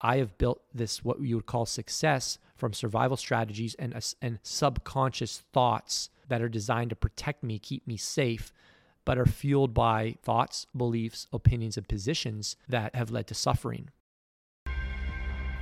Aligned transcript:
I 0.00 0.18
have 0.18 0.36
built 0.38 0.62
this, 0.74 1.04
what 1.04 1.20
you 1.20 1.36
would 1.36 1.46
call 1.46 1.66
success, 1.66 2.38
from 2.56 2.72
survival 2.72 3.16
strategies 3.16 3.74
and, 3.74 3.94
and 4.20 4.38
subconscious 4.42 5.42
thoughts 5.52 6.10
that 6.28 6.42
are 6.42 6.48
designed 6.48 6.90
to 6.90 6.96
protect 6.96 7.42
me, 7.42 7.58
keep 7.58 7.86
me 7.86 7.96
safe, 7.96 8.52
but 9.04 9.18
are 9.18 9.26
fueled 9.26 9.72
by 9.72 10.16
thoughts, 10.22 10.66
beliefs, 10.76 11.28
opinions, 11.32 11.76
and 11.76 11.88
positions 11.88 12.56
that 12.68 12.94
have 12.94 13.10
led 13.10 13.26
to 13.28 13.34
suffering. 13.34 13.88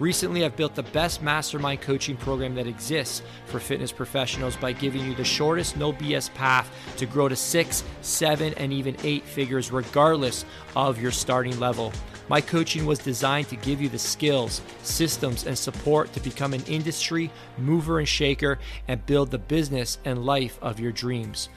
Recently, 0.00 0.46
I've 0.46 0.56
built 0.56 0.74
the 0.74 0.82
best 0.82 1.20
mastermind 1.20 1.82
coaching 1.82 2.16
program 2.16 2.54
that 2.54 2.66
exists 2.66 3.20
for 3.44 3.60
fitness 3.60 3.92
professionals 3.92 4.56
by 4.56 4.72
giving 4.72 5.04
you 5.04 5.14
the 5.14 5.24
shortest, 5.24 5.76
no 5.76 5.92
BS 5.92 6.32
path 6.32 6.70
to 6.96 7.04
grow 7.04 7.28
to 7.28 7.36
six, 7.36 7.84
seven, 8.00 8.54
and 8.54 8.72
even 8.72 8.96
eight 9.02 9.26
figures, 9.26 9.70
regardless 9.70 10.46
of 10.74 10.98
your 10.98 11.10
starting 11.10 11.60
level. 11.60 11.92
My 12.30 12.40
coaching 12.40 12.86
was 12.86 12.98
designed 12.98 13.50
to 13.50 13.56
give 13.56 13.82
you 13.82 13.90
the 13.90 13.98
skills, 13.98 14.62
systems, 14.82 15.46
and 15.46 15.58
support 15.58 16.14
to 16.14 16.20
become 16.20 16.54
an 16.54 16.62
industry 16.62 17.30
mover 17.58 17.98
and 17.98 18.08
shaker 18.08 18.58
and 18.88 19.04
build 19.04 19.30
the 19.30 19.38
business 19.38 19.98
and 20.06 20.24
life 20.24 20.58
of 20.62 20.80
your 20.80 20.92
dreams. 20.92 21.50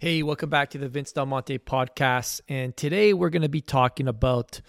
Hey, 0.00 0.22
welcome 0.22 0.50
back 0.50 0.68
to 0.70 0.78
the 0.78 0.88
Vince 0.90 1.12
Del 1.12 1.24
Monte 1.24 1.58
podcast. 1.60 2.42
And 2.46 2.76
today 2.76 3.14
we're 3.14 3.30
going 3.30 3.40
to 3.40 3.48
be 3.48 3.62
talking 3.62 4.06
about 4.06 4.60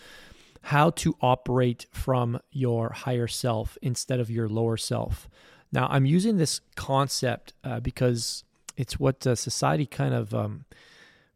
how 0.66 0.90
to 0.90 1.16
operate 1.22 1.86
from 1.92 2.40
your 2.52 2.90
higher 2.90 3.28
self 3.28 3.78
instead 3.84 4.20
of 4.20 4.32
your 4.32 4.50
lower 4.50 4.78
self. 4.78 5.30
Now, 5.72 5.88
I'm 5.92 6.08
using 6.08 6.38
this 6.38 6.60
concept 6.76 7.54
uh, 7.64 7.80
because 7.82 8.44
it's 8.76 9.00
what 9.00 9.28
uh, 9.28 9.36
society 9.36 9.86
kind 9.86 10.16
of 10.16 10.34
um, 10.34 10.66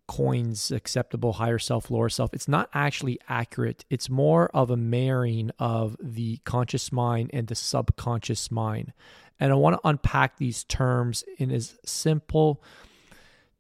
coins 0.08 0.72
acceptable 0.72 1.34
higher 1.34 1.60
self, 1.60 1.92
lower 1.92 2.10
self. 2.10 2.34
It's 2.34 2.48
not 2.48 2.70
actually 2.74 3.20
accurate. 3.30 3.86
It's 3.92 4.10
more 4.10 4.50
of 4.52 4.72
a 4.72 4.78
marrying 4.78 5.52
of 5.60 5.96
the 6.02 6.38
conscious 6.44 6.92
mind 6.92 7.30
and 7.32 7.46
the 7.46 7.56
subconscious 7.56 8.50
mind. 8.50 8.94
And 9.40 9.52
I 9.52 9.56
want 9.56 9.76
to 9.76 9.88
unpack 9.88 10.38
these 10.38 10.64
terms 10.64 11.24
in 11.38 11.52
as 11.52 11.78
simple 11.86 12.64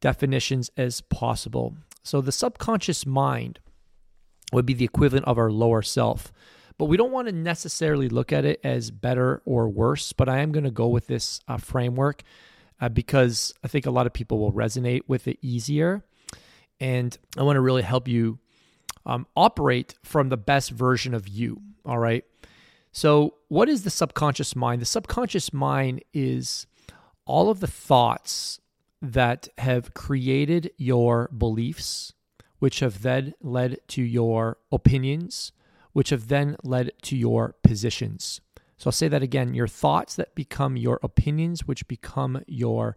definitions 0.02 0.72
as 0.78 1.02
possible. 1.02 1.75
So, 2.02 2.22
the 2.22 2.31
subconscious 2.31 3.06
mind 3.06 3.59
would 4.53 4.66
be 4.66 4.73
the 4.73 4.86
equivalent 4.86 5.25
of 5.25 5.38
our 5.38 5.52
lower 5.52 5.81
self. 5.81 6.31
But 6.78 6.86
we 6.86 6.97
don't 6.97 7.11
want 7.11 7.28
to 7.28 7.33
necessarily 7.33 8.08
look 8.08 8.31
at 8.31 8.45
it 8.45 8.61
as 8.64 8.89
better 8.89 9.41
or 9.45 9.67
worse. 9.67 10.14
But 10.14 10.30
I 10.30 10.39
am 10.39 10.52
going 10.52 10.64
to 10.64 10.72
go 10.72 10.88
with 10.88 11.08
this 11.08 11.41
uh, 11.47 11.58
framework 11.58 12.23
uh, 12.80 12.89
because 12.89 13.53
I 13.64 13.67
think 13.67 13.86
a 13.86 13.91
lot 13.91 14.08
of 14.08 14.14
people 14.14 14.39
will 14.39 14.53
resonate 14.53 15.02
with 15.08 15.28
it 15.28 15.38
easier. 15.41 16.03
And 16.80 17.17
I 17.38 17.44
want 17.44 17.58
to 17.58 17.61
really 17.61 17.81
help 17.81 18.08
you 18.08 18.39
um, 19.06 19.28
operate 19.36 19.95
from 20.03 20.30
the 20.30 20.38
best 20.38 20.72
version 20.72 21.13
of 21.13 21.28
you. 21.28 21.61
All 21.86 22.00
right. 22.00 22.23
So, 22.91 23.36
what 23.50 23.69
is 23.69 23.84
the 23.84 23.89
subconscious 23.89 24.56
mind? 24.56 24.81
The 24.81 24.86
subconscious 24.86 25.53
mind 25.53 26.03
is 26.13 26.66
all 27.25 27.50
of 27.50 27.59
the 27.59 27.67
thoughts 27.67 28.59
that 29.02 29.47
have 29.58 29.94
created 29.94 30.72
your 30.78 31.30
beliefs, 31.38 32.13
which 32.60 32.80
have 32.82 33.02
then 33.02 33.34
led 33.42 33.80
to 33.88 34.04
your 34.04 34.58
opinions, 34.72 35.52
which 35.94 36.10
have 36.10 36.28
then 36.28 36.56
led 36.64 36.92
to 37.02 37.18
your 37.18 37.56
positions. 37.64 38.42
So 38.78 38.88
I'll 38.88 38.94
say 38.94 39.08
that 39.09 39.24
again 39.24 39.53
your 39.53 39.68
thoughts 39.68 40.16
that 40.16 40.36
become 40.36 40.78
your 40.78 41.00
opinions, 41.03 41.68
which 41.68 41.88
become 41.88 42.44
your 42.48 42.96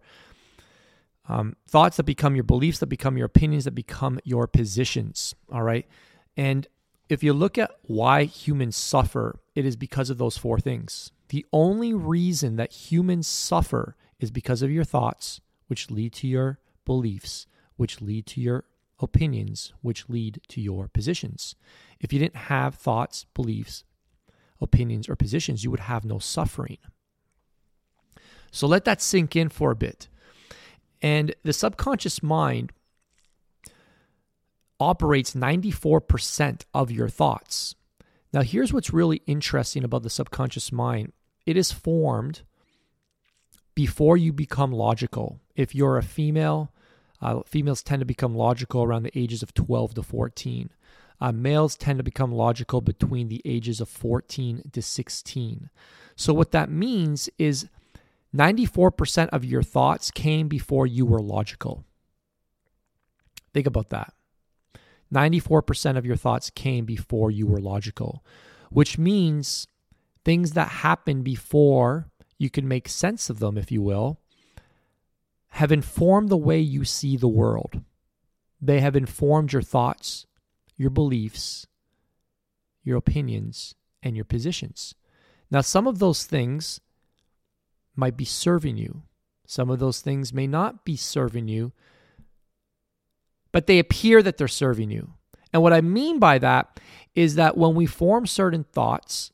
um, 1.27 1.55
thoughts 1.67 1.97
that 1.97 2.03
become 2.03 2.35
your 2.35 2.43
beliefs, 2.43 2.79
that 2.79 2.87
become 2.87 3.17
your 3.17 3.25
opinions, 3.25 3.63
that 3.65 3.71
become 3.71 4.19
your 4.23 4.47
positions. 4.47 5.35
All 5.51 5.63
right. 5.63 5.87
And 6.35 6.67
if 7.09 7.23
you 7.23 7.33
look 7.33 7.57
at 7.57 7.71
why 7.83 8.25
humans 8.25 8.75
suffer, 8.75 9.39
it 9.55 9.65
is 9.65 9.75
because 9.75 10.09
of 10.09 10.17
those 10.17 10.37
four 10.37 10.59
things. 10.59 11.11
The 11.29 11.45
only 11.51 11.93
reason 11.93 12.55
that 12.57 12.73
humans 12.73 13.27
suffer 13.27 13.95
is 14.19 14.31
because 14.31 14.61
of 14.61 14.71
your 14.71 14.83
thoughts, 14.83 15.41
which 15.67 15.91
lead 15.91 16.13
to 16.13 16.27
your 16.27 16.59
beliefs, 16.85 17.47
which 17.75 18.01
lead 18.01 18.25
to 18.27 18.41
your 18.41 18.65
opinions 19.03 19.73
which 19.81 20.09
lead 20.09 20.41
to 20.49 20.61
your 20.61 20.87
positions. 20.87 21.55
If 21.99 22.11
you 22.11 22.19
didn't 22.19 22.35
have 22.35 22.75
thoughts, 22.75 23.25
beliefs, 23.33 23.83
opinions, 24.59 25.07
or 25.09 25.15
positions, 25.15 25.63
you 25.63 25.71
would 25.71 25.81
have 25.81 26.05
no 26.05 26.19
suffering. 26.19 26.77
So 28.51 28.67
let 28.67 28.85
that 28.85 29.01
sink 29.01 29.35
in 29.35 29.49
for 29.49 29.71
a 29.71 29.75
bit. 29.75 30.07
And 31.01 31.35
the 31.43 31.53
subconscious 31.53 32.23
mind 32.23 32.71
operates 34.79 35.33
94% 35.33 36.63
of 36.73 36.91
your 36.91 37.09
thoughts. 37.09 37.75
Now, 38.31 38.41
here's 38.41 38.73
what's 38.73 38.93
really 38.93 39.21
interesting 39.27 39.83
about 39.83 40.03
the 40.03 40.09
subconscious 40.09 40.71
mind 40.71 41.13
it 41.45 41.57
is 41.57 41.71
formed 41.71 42.41
before 43.75 44.17
you 44.17 44.33
become 44.33 44.71
logical. 44.71 45.39
If 45.55 45.75
you're 45.75 45.97
a 45.97 46.03
female, 46.03 46.72
uh, 47.23 47.41
females 47.45 47.81
tend 47.81 48.01
to 48.01 48.05
become 48.05 48.35
logical 48.35 48.83
around 48.83 49.03
the 49.03 49.17
ages 49.17 49.41
of 49.41 49.53
12 49.53 49.95
to 49.95 50.03
14. 50.03 50.69
Uh, 51.21 51.31
males 51.31 51.77
tend 51.77 51.97
to 51.97 52.03
become 52.03 52.33
logical 52.33 52.81
between 52.81 53.29
the 53.29 53.41
ages 53.45 53.79
of 53.79 53.87
14 53.87 54.69
to 54.73 54.81
16. 54.81 55.69
So, 56.17 56.33
what 56.33 56.51
that 56.51 56.69
means 56.69 57.29
is 57.37 57.69
94% 58.35 59.29
of 59.29 59.45
your 59.45 59.63
thoughts 59.63 60.11
came 60.11 60.49
before 60.49 60.85
you 60.85 61.05
were 61.05 61.21
logical. 61.21 61.85
Think 63.53 63.67
about 63.67 63.89
that. 63.91 64.13
94% 65.13 65.97
of 65.97 66.05
your 66.05 66.15
thoughts 66.17 66.49
came 66.49 66.83
before 66.83 67.31
you 67.31 67.47
were 67.47 67.61
logical, 67.61 68.25
which 68.69 68.97
means 68.97 69.67
things 70.25 70.51
that 70.53 70.67
happened 70.67 71.23
before 71.23 72.09
you 72.37 72.49
can 72.49 72.67
make 72.67 72.89
sense 72.89 73.29
of 73.29 73.39
them, 73.39 73.57
if 73.57 73.71
you 73.71 73.81
will, 73.81 74.19
have 75.53 75.71
informed 75.71 76.29
the 76.29 76.37
way 76.37 76.59
you 76.59 76.83
see 76.83 77.15
the 77.15 77.27
world. 77.27 77.81
They 78.59 78.79
have 78.79 78.95
informed 78.95 79.53
your 79.53 79.61
thoughts, 79.61 80.25
your 80.77 80.89
beliefs, 80.89 81.67
your 82.83 82.97
opinions, 82.97 83.75
and 84.01 84.15
your 84.15 84.25
positions. 84.25 84.95
Now, 85.51 85.61
some 85.61 85.85
of 85.85 85.99
those 85.99 86.25
things 86.25 86.81
might 87.95 88.17
be 88.17 88.25
serving 88.25 88.77
you, 88.77 89.03
some 89.45 89.69
of 89.69 89.77
those 89.77 90.01
things 90.01 90.33
may 90.33 90.47
not 90.47 90.83
be 90.85 90.95
serving 90.95 91.47
you, 91.47 91.71
but 93.51 93.67
they 93.67 93.77
appear 93.77 94.23
that 94.23 94.37
they're 94.37 94.47
serving 94.47 94.89
you. 94.89 95.13
And 95.53 95.61
what 95.61 95.73
I 95.73 95.81
mean 95.81 96.17
by 96.17 96.39
that 96.39 96.79
is 97.13 97.35
that 97.35 97.55
when 97.55 97.75
we 97.75 97.85
form 97.85 98.25
certain 98.25 98.63
thoughts, 98.63 99.31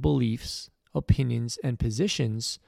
beliefs, 0.00 0.70
opinions, 0.92 1.56
and 1.62 1.78
positions, 1.78 2.58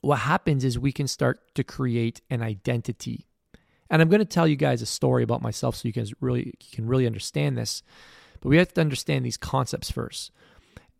what 0.00 0.20
happens 0.20 0.64
is 0.64 0.78
we 0.78 0.92
can 0.92 1.06
start 1.06 1.54
to 1.54 1.64
create 1.64 2.20
an 2.30 2.42
identity. 2.42 3.26
And 3.90 4.00
I'm 4.00 4.08
going 4.08 4.20
to 4.20 4.24
tell 4.24 4.46
you 4.46 4.56
guys 4.56 4.82
a 4.82 4.86
story 4.86 5.22
about 5.22 5.42
myself 5.42 5.76
so 5.76 5.88
you 5.88 5.92
guys 5.92 6.12
really 6.20 6.46
you 6.46 6.70
can 6.72 6.86
really 6.86 7.06
understand 7.06 7.58
this. 7.58 7.82
But 8.40 8.48
we 8.48 8.56
have 8.56 8.72
to 8.74 8.80
understand 8.80 9.24
these 9.24 9.36
concepts 9.36 9.90
first. 9.90 10.30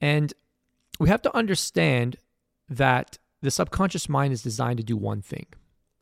And 0.00 0.34
we 0.98 1.08
have 1.08 1.22
to 1.22 1.34
understand 1.36 2.16
that 2.68 3.18
the 3.42 3.50
subconscious 3.50 4.08
mind 4.08 4.32
is 4.32 4.42
designed 4.42 4.76
to 4.78 4.82
do 4.82 4.96
one 4.96 5.22
thing. 5.22 5.46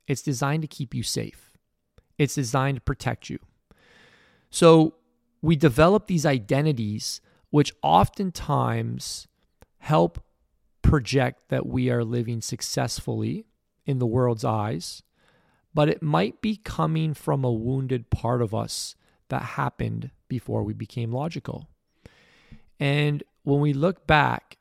It's 0.07 0.23
designed 0.23 0.63
to 0.63 0.69
keep 0.69 0.95
you 0.95 1.03
safe. 1.03 1.53
It's 2.17 2.35
designed 2.35 2.79
to 2.79 2.81
protect 2.81 3.31
you. 3.31 3.39
So 4.51 4.95
we 5.41 5.55
develop 5.55 6.07
these 6.07 6.27
identities 6.27 7.21
which 7.51 7.73
oftentimes 7.83 9.29
help 9.79 10.21
project 10.89 11.51
that 11.51 11.67
we 11.67 11.91
are 11.91 12.03
living 12.03 12.41
successfully 12.41 13.45
in 13.85 13.99
the 13.99 14.07
world's 14.07 14.45
eyes, 14.45 15.03
but 15.75 15.87
it 15.91 16.03
might 16.03 16.41
be 16.41 16.57
coming 16.57 17.13
from 17.13 17.45
a 17.45 17.53
wounded 17.53 18.09
part 18.09 18.41
of 18.41 18.55
us 18.55 18.97
that 19.29 19.43
happened 19.43 20.11
before 20.29 20.63
we 20.63 20.73
became 20.73 21.13
logical. 21.13 21.69
And 22.81 23.23
when 23.43 23.61
we 23.61 23.75
look 23.75 24.07
back, 24.07 24.57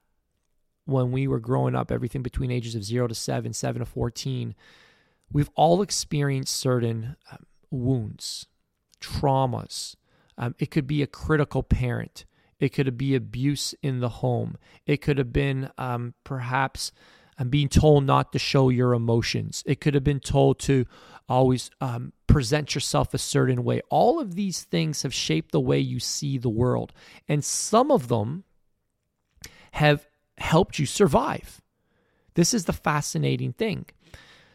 when 0.84 1.14
we 1.14 1.30
were 1.30 1.40
growing 1.40 1.76
up, 1.76 1.94
everything 1.94 2.24
between 2.24 2.52
ages 2.52 2.76
of 2.76 2.84
zero 2.84 3.08
to 3.08 3.16
seven, 3.16 3.54
seven 3.54 3.80
to 3.80 3.86
14, 3.86 4.54
we've 5.32 5.50
all 5.56 5.82
experienced 5.82 6.58
certain 6.58 7.16
um, 7.32 7.46
wounds, 7.72 8.48
traumas. 9.00 9.96
Um, 10.38 10.56
it 10.60 10.72
could 10.72 10.88
be 10.88 11.02
a 11.02 11.08
critical 11.08 11.64
parent. 11.64 12.26
It 12.60 12.70
could 12.70 12.98
be 12.98 13.16
abuse 13.16 13.76
in 13.82 14.00
the 14.00 14.10
home. 14.10 14.58
It 14.86 14.98
could 14.98 15.18
have 15.18 15.32
been 15.32 15.70
um, 15.78 16.14
perhaps 16.24 16.92
um, 17.38 17.50
being 17.50 17.70
told 17.70 18.06
not 18.06 18.32
to 18.34 18.40
show 18.40 18.70
your 18.70 18.94
emotions. 18.94 19.64
It 19.66 19.80
could 19.80 19.94
have 19.94 20.04
been 20.04 20.20
told 20.20 20.60
to 20.62 20.86
always 21.30 21.70
um, 21.82 22.14
present 22.26 22.74
yourself 22.74 23.14
a 23.14 23.20
certain 23.20 23.64
way. 23.64 23.82
All 23.90 24.20
of 24.20 24.36
these 24.36 24.64
things 24.64 25.04
have 25.04 25.14
shaped 25.14 25.52
the 25.52 25.60
way 25.60 25.80
you 25.80 26.00
see 26.00 26.38
the 26.38 26.50
world. 26.50 26.94
And 27.28 27.44
some 27.44 27.92
of 27.92 28.08
them 28.08 28.44
have 29.72 30.08
helped 30.38 30.80
you 30.80 30.86
survive. 30.86 31.62
This 32.34 32.54
is 32.54 32.66
the 32.66 32.74
fascinating 32.74 33.54
thing. 33.54 33.86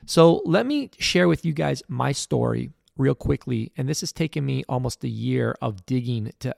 So, 0.05 0.43
let 0.44 0.66
me 0.66 0.90
share 0.98 1.28
with 1.28 1.44
you 1.44 1.52
guys 1.52 1.82
my 1.87 2.10
story 2.10 2.70
real 2.96 3.14
quickly. 3.14 3.72
And 3.76 3.88
this 3.88 4.00
has 4.00 4.12
taken 4.12 4.44
me 4.44 4.64
almost 4.69 5.05
a 5.05 5.08
year 5.08 5.55
of 5.62 5.87
digging 5.87 6.32
to 6.40 6.55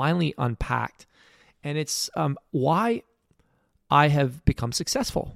finally 0.00 0.32
unpacked. 0.38 1.06
And 1.62 1.76
it's 1.76 2.08
um, 2.16 2.38
why 2.52 3.02
I 3.90 4.08
have 4.08 4.42
become 4.46 4.72
successful. 4.72 5.34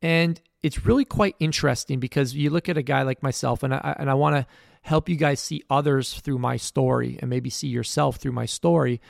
And 0.00 0.40
it's 0.62 0.86
really 0.86 1.04
quite 1.04 1.36
interesting 1.38 2.00
because 2.00 2.34
you 2.34 2.48
look 2.48 2.70
at 2.70 2.78
a 2.78 2.82
guy 2.82 3.02
like 3.02 3.22
myself, 3.22 3.62
and 3.62 3.74
I, 3.74 3.94
and 3.98 4.08
I 4.08 4.14
want 4.14 4.36
to 4.36 4.46
help 4.80 5.06
you 5.06 5.16
guys 5.16 5.38
see 5.38 5.62
others 5.68 6.14
through 6.14 6.38
my 6.38 6.56
story 6.56 7.18
and 7.20 7.28
maybe 7.28 7.50
see 7.50 7.68
yourself 7.68 8.16
through 8.16 8.32
my 8.32 8.46
story. 8.46 9.02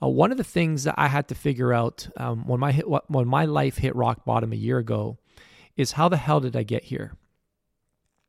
Uh, 0.00 0.06
one 0.06 0.30
of 0.30 0.38
the 0.38 0.44
things 0.44 0.84
that 0.84 0.94
I 0.96 1.08
had 1.08 1.26
to 1.28 1.34
figure 1.34 1.72
out 1.72 2.06
um, 2.16 2.46
when 2.46 2.60
my 2.60 2.70
hit, 2.70 2.84
when 3.08 3.26
my 3.26 3.46
life 3.46 3.78
hit 3.78 3.96
rock 3.96 4.24
bottom 4.24 4.52
a 4.52 4.56
year 4.56 4.78
ago 4.78 5.18
is 5.76 5.92
how 5.92 6.08
the 6.08 6.18
hell 6.18 6.38
did 6.38 6.54
I 6.54 6.62
get 6.62 6.84
here? 6.84 7.16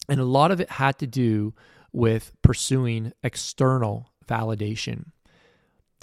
And 0.09 0.19
a 0.19 0.25
lot 0.25 0.49
of 0.49 0.59
it 0.59 0.71
had 0.71 0.97
to 0.97 1.05
do 1.05 1.53
with 1.91 2.33
pursuing 2.41 3.13
external 3.21 4.09
validation, 4.27 5.11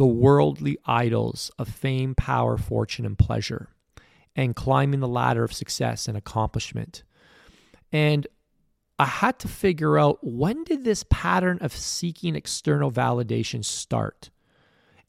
the 0.02 0.06
worldly 0.08 0.76
idols 0.84 1.52
of 1.60 1.68
fame, 1.68 2.12
power, 2.16 2.58
fortune, 2.58 3.06
and 3.06 3.16
pleasure 3.16 3.68
and 4.34 4.56
climbing 4.56 4.98
the 4.98 5.06
ladder 5.06 5.44
of 5.44 5.52
success 5.52 6.08
and 6.08 6.16
accomplishment. 6.16 7.04
And 7.92 8.26
I 8.98 9.04
had 9.04 9.38
to 9.38 9.46
figure 9.46 10.00
out 10.00 10.18
when 10.20 10.64
did 10.64 10.82
this 10.82 11.04
pattern 11.08 11.58
of 11.60 11.72
seeking 11.72 12.34
external 12.34 12.90
validation 12.90 13.64
start? 13.64 14.30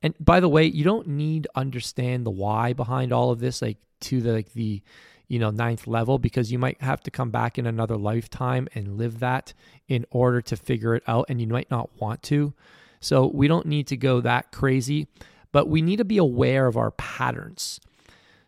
And 0.04 0.14
by 0.20 0.40
the 0.40 0.48
way, 0.48 0.66
you 0.66 0.84
don't 0.84 1.08
need 1.08 1.46
to 1.46 1.50
understand 1.56 2.24
the 2.24 2.30
why 2.30 2.74
behind 2.74 3.12
all 3.12 3.32
of 3.32 3.40
this, 3.40 3.64
like 3.64 3.80
to 4.02 4.22
the 4.22 4.34
like 4.34 4.54
the 4.54 4.84
you 5.28 5.40
know 5.40 5.50
ninth 5.50 5.88
level, 5.88 6.20
because 6.20 6.52
you 6.52 6.60
might 6.60 6.80
have 6.84 7.02
to 7.02 7.10
come 7.10 7.32
back 7.32 7.58
in 7.58 7.66
another 7.66 7.98
lifetime 7.98 8.68
and 8.76 9.00
live 9.00 9.22
that 9.22 9.56
in 9.88 10.06
order 10.12 10.40
to 10.44 10.56
figure 10.56 10.94
it 10.94 11.02
out, 11.08 11.26
and 11.30 11.42
you 11.42 11.48
might 11.48 11.72
not 11.72 11.90
want 12.00 12.22
to. 12.22 12.54
So 13.04 13.28
we 13.28 13.48
don't 13.48 13.66
need 13.66 13.88
to 13.88 13.98
go 13.98 14.22
that 14.22 14.52
crazy, 14.52 15.08
but 15.52 15.68
we 15.68 15.82
need 15.82 15.98
to 15.98 16.06
be 16.06 16.18
aware 16.18 16.68
of 16.68 16.78
our 16.78 16.92
patterns. 16.92 17.80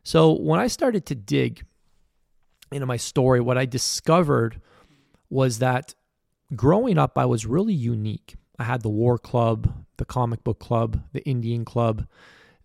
So 0.04 0.32
when 0.32 0.60
I 0.60 0.68
started 0.68 1.06
to 1.08 1.16
dig 1.16 1.66
into 2.72 2.86
my 2.86 2.98
story, 2.98 3.42
what 3.42 3.58
I 3.58 3.66
discovered 3.66 4.62
was 5.30 5.60
that 5.60 5.94
growing 6.56 6.98
up, 6.98 7.18
I 7.18 7.26
was 7.26 7.46
really 7.46 7.74
unique. 7.74 8.36
I 8.58 8.64
had 8.64 8.82
the 8.82 8.90
war 8.90 9.18
club, 9.18 9.86
the 9.98 10.06
comic 10.06 10.44
book 10.44 10.60
club, 10.60 11.04
the 11.12 11.24
Indian 11.28 11.66
club, 11.66 12.08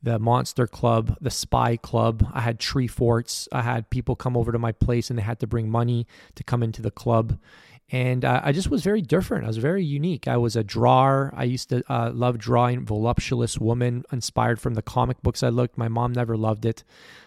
the 0.02 0.18
monster 0.18 0.66
club, 0.66 1.16
the 1.20 1.30
spy 1.30 1.76
club. 1.76 2.26
I 2.32 2.40
had 2.40 2.60
tree 2.60 2.86
forts. 2.86 3.48
I 3.52 3.62
had 3.62 3.90
people 3.90 4.14
come 4.14 4.36
over 4.36 4.52
to 4.52 4.58
my 4.58 4.72
place 4.72 5.10
and 5.10 5.18
they 5.18 5.22
had 5.22 5.40
to 5.40 5.46
bring 5.46 5.68
money 5.68 6.06
to 6.36 6.44
come 6.44 6.62
into 6.62 6.82
the 6.82 6.90
club. 6.90 7.38
And 7.92 8.24
uh, 8.24 8.40
I 8.44 8.52
just 8.52 8.70
was 8.70 8.84
very 8.84 9.02
different. 9.02 9.44
I 9.44 9.48
was 9.48 9.56
very 9.56 9.84
unique. 9.84 10.28
I 10.28 10.36
was 10.36 10.54
a 10.54 10.62
drawer. 10.62 11.32
I 11.36 11.44
used 11.44 11.70
to 11.70 11.82
uh, 11.92 12.12
love 12.14 12.38
drawing 12.38 12.84
voluptuous 12.84 13.58
women 13.58 14.04
inspired 14.12 14.60
from 14.60 14.74
the 14.74 14.82
comic 14.82 15.20
books 15.22 15.42
I 15.42 15.48
looked. 15.48 15.76
My 15.76 15.88
mom 15.88 16.12
never 16.12 16.36
loved 16.36 16.64
it. 16.64 16.84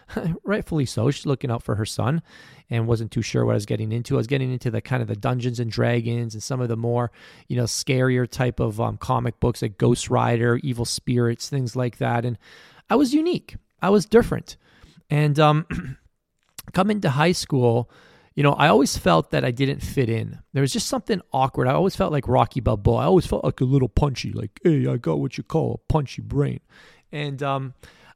rightfully 0.44 0.86
so. 0.86 1.10
She's 1.10 1.26
looking 1.26 1.50
out 1.50 1.62
for 1.62 1.74
her 1.74 1.86
son 1.86 2.22
and 2.70 2.86
wasn't 2.86 3.10
too 3.10 3.22
sure 3.22 3.44
what 3.44 3.52
I 3.52 3.54
was 3.54 3.66
getting 3.66 3.92
into. 3.92 4.14
I 4.14 4.18
was 4.18 4.26
getting 4.26 4.52
into 4.52 4.70
the 4.70 4.80
kind 4.80 5.02
of 5.02 5.08
the 5.08 5.16
Dungeons 5.16 5.60
and 5.60 5.70
Dragons 5.70 6.34
and 6.34 6.42
some 6.42 6.60
of 6.60 6.68
the 6.68 6.76
more, 6.76 7.10
you 7.48 7.56
know, 7.56 7.64
scarier 7.64 8.28
type 8.28 8.60
of 8.60 8.80
um, 8.80 8.96
comic 8.96 9.40
books 9.40 9.62
like 9.62 9.78
Ghost 9.78 10.10
Rider, 10.10 10.60
Evil 10.62 10.84
Spirits, 10.84 11.48
things 11.48 11.76
like 11.76 11.98
that. 11.98 12.24
And 12.24 12.38
I 12.88 12.96
was 12.96 13.14
unique. 13.14 13.56
I 13.82 13.90
was 13.90 14.06
different. 14.06 14.56
And 15.10 15.38
um, 15.38 15.98
coming 16.72 17.00
to 17.02 17.10
high 17.10 17.32
school, 17.32 17.90
you 18.34 18.42
know, 18.42 18.52
I 18.52 18.68
always 18.68 18.96
felt 18.96 19.30
that 19.30 19.44
I 19.44 19.52
didn't 19.52 19.80
fit 19.80 20.08
in. 20.08 20.40
There 20.52 20.60
was 20.60 20.72
just 20.72 20.88
something 20.88 21.20
awkward. 21.32 21.68
I 21.68 21.72
always 21.72 21.94
felt 21.94 22.12
like 22.12 22.26
Rocky 22.26 22.60
Balboa. 22.60 22.96
I 22.96 23.04
always 23.04 23.26
felt 23.26 23.44
like 23.44 23.60
a 23.60 23.64
little 23.64 23.88
punchy, 23.88 24.32
like, 24.32 24.60
hey, 24.64 24.86
I 24.88 24.96
got 24.96 25.20
what 25.20 25.38
you 25.38 25.44
call 25.44 25.74
a 25.88 25.92
punchy 25.92 26.20
brain. 26.20 26.60
And 27.12 27.42
um, 27.44 27.74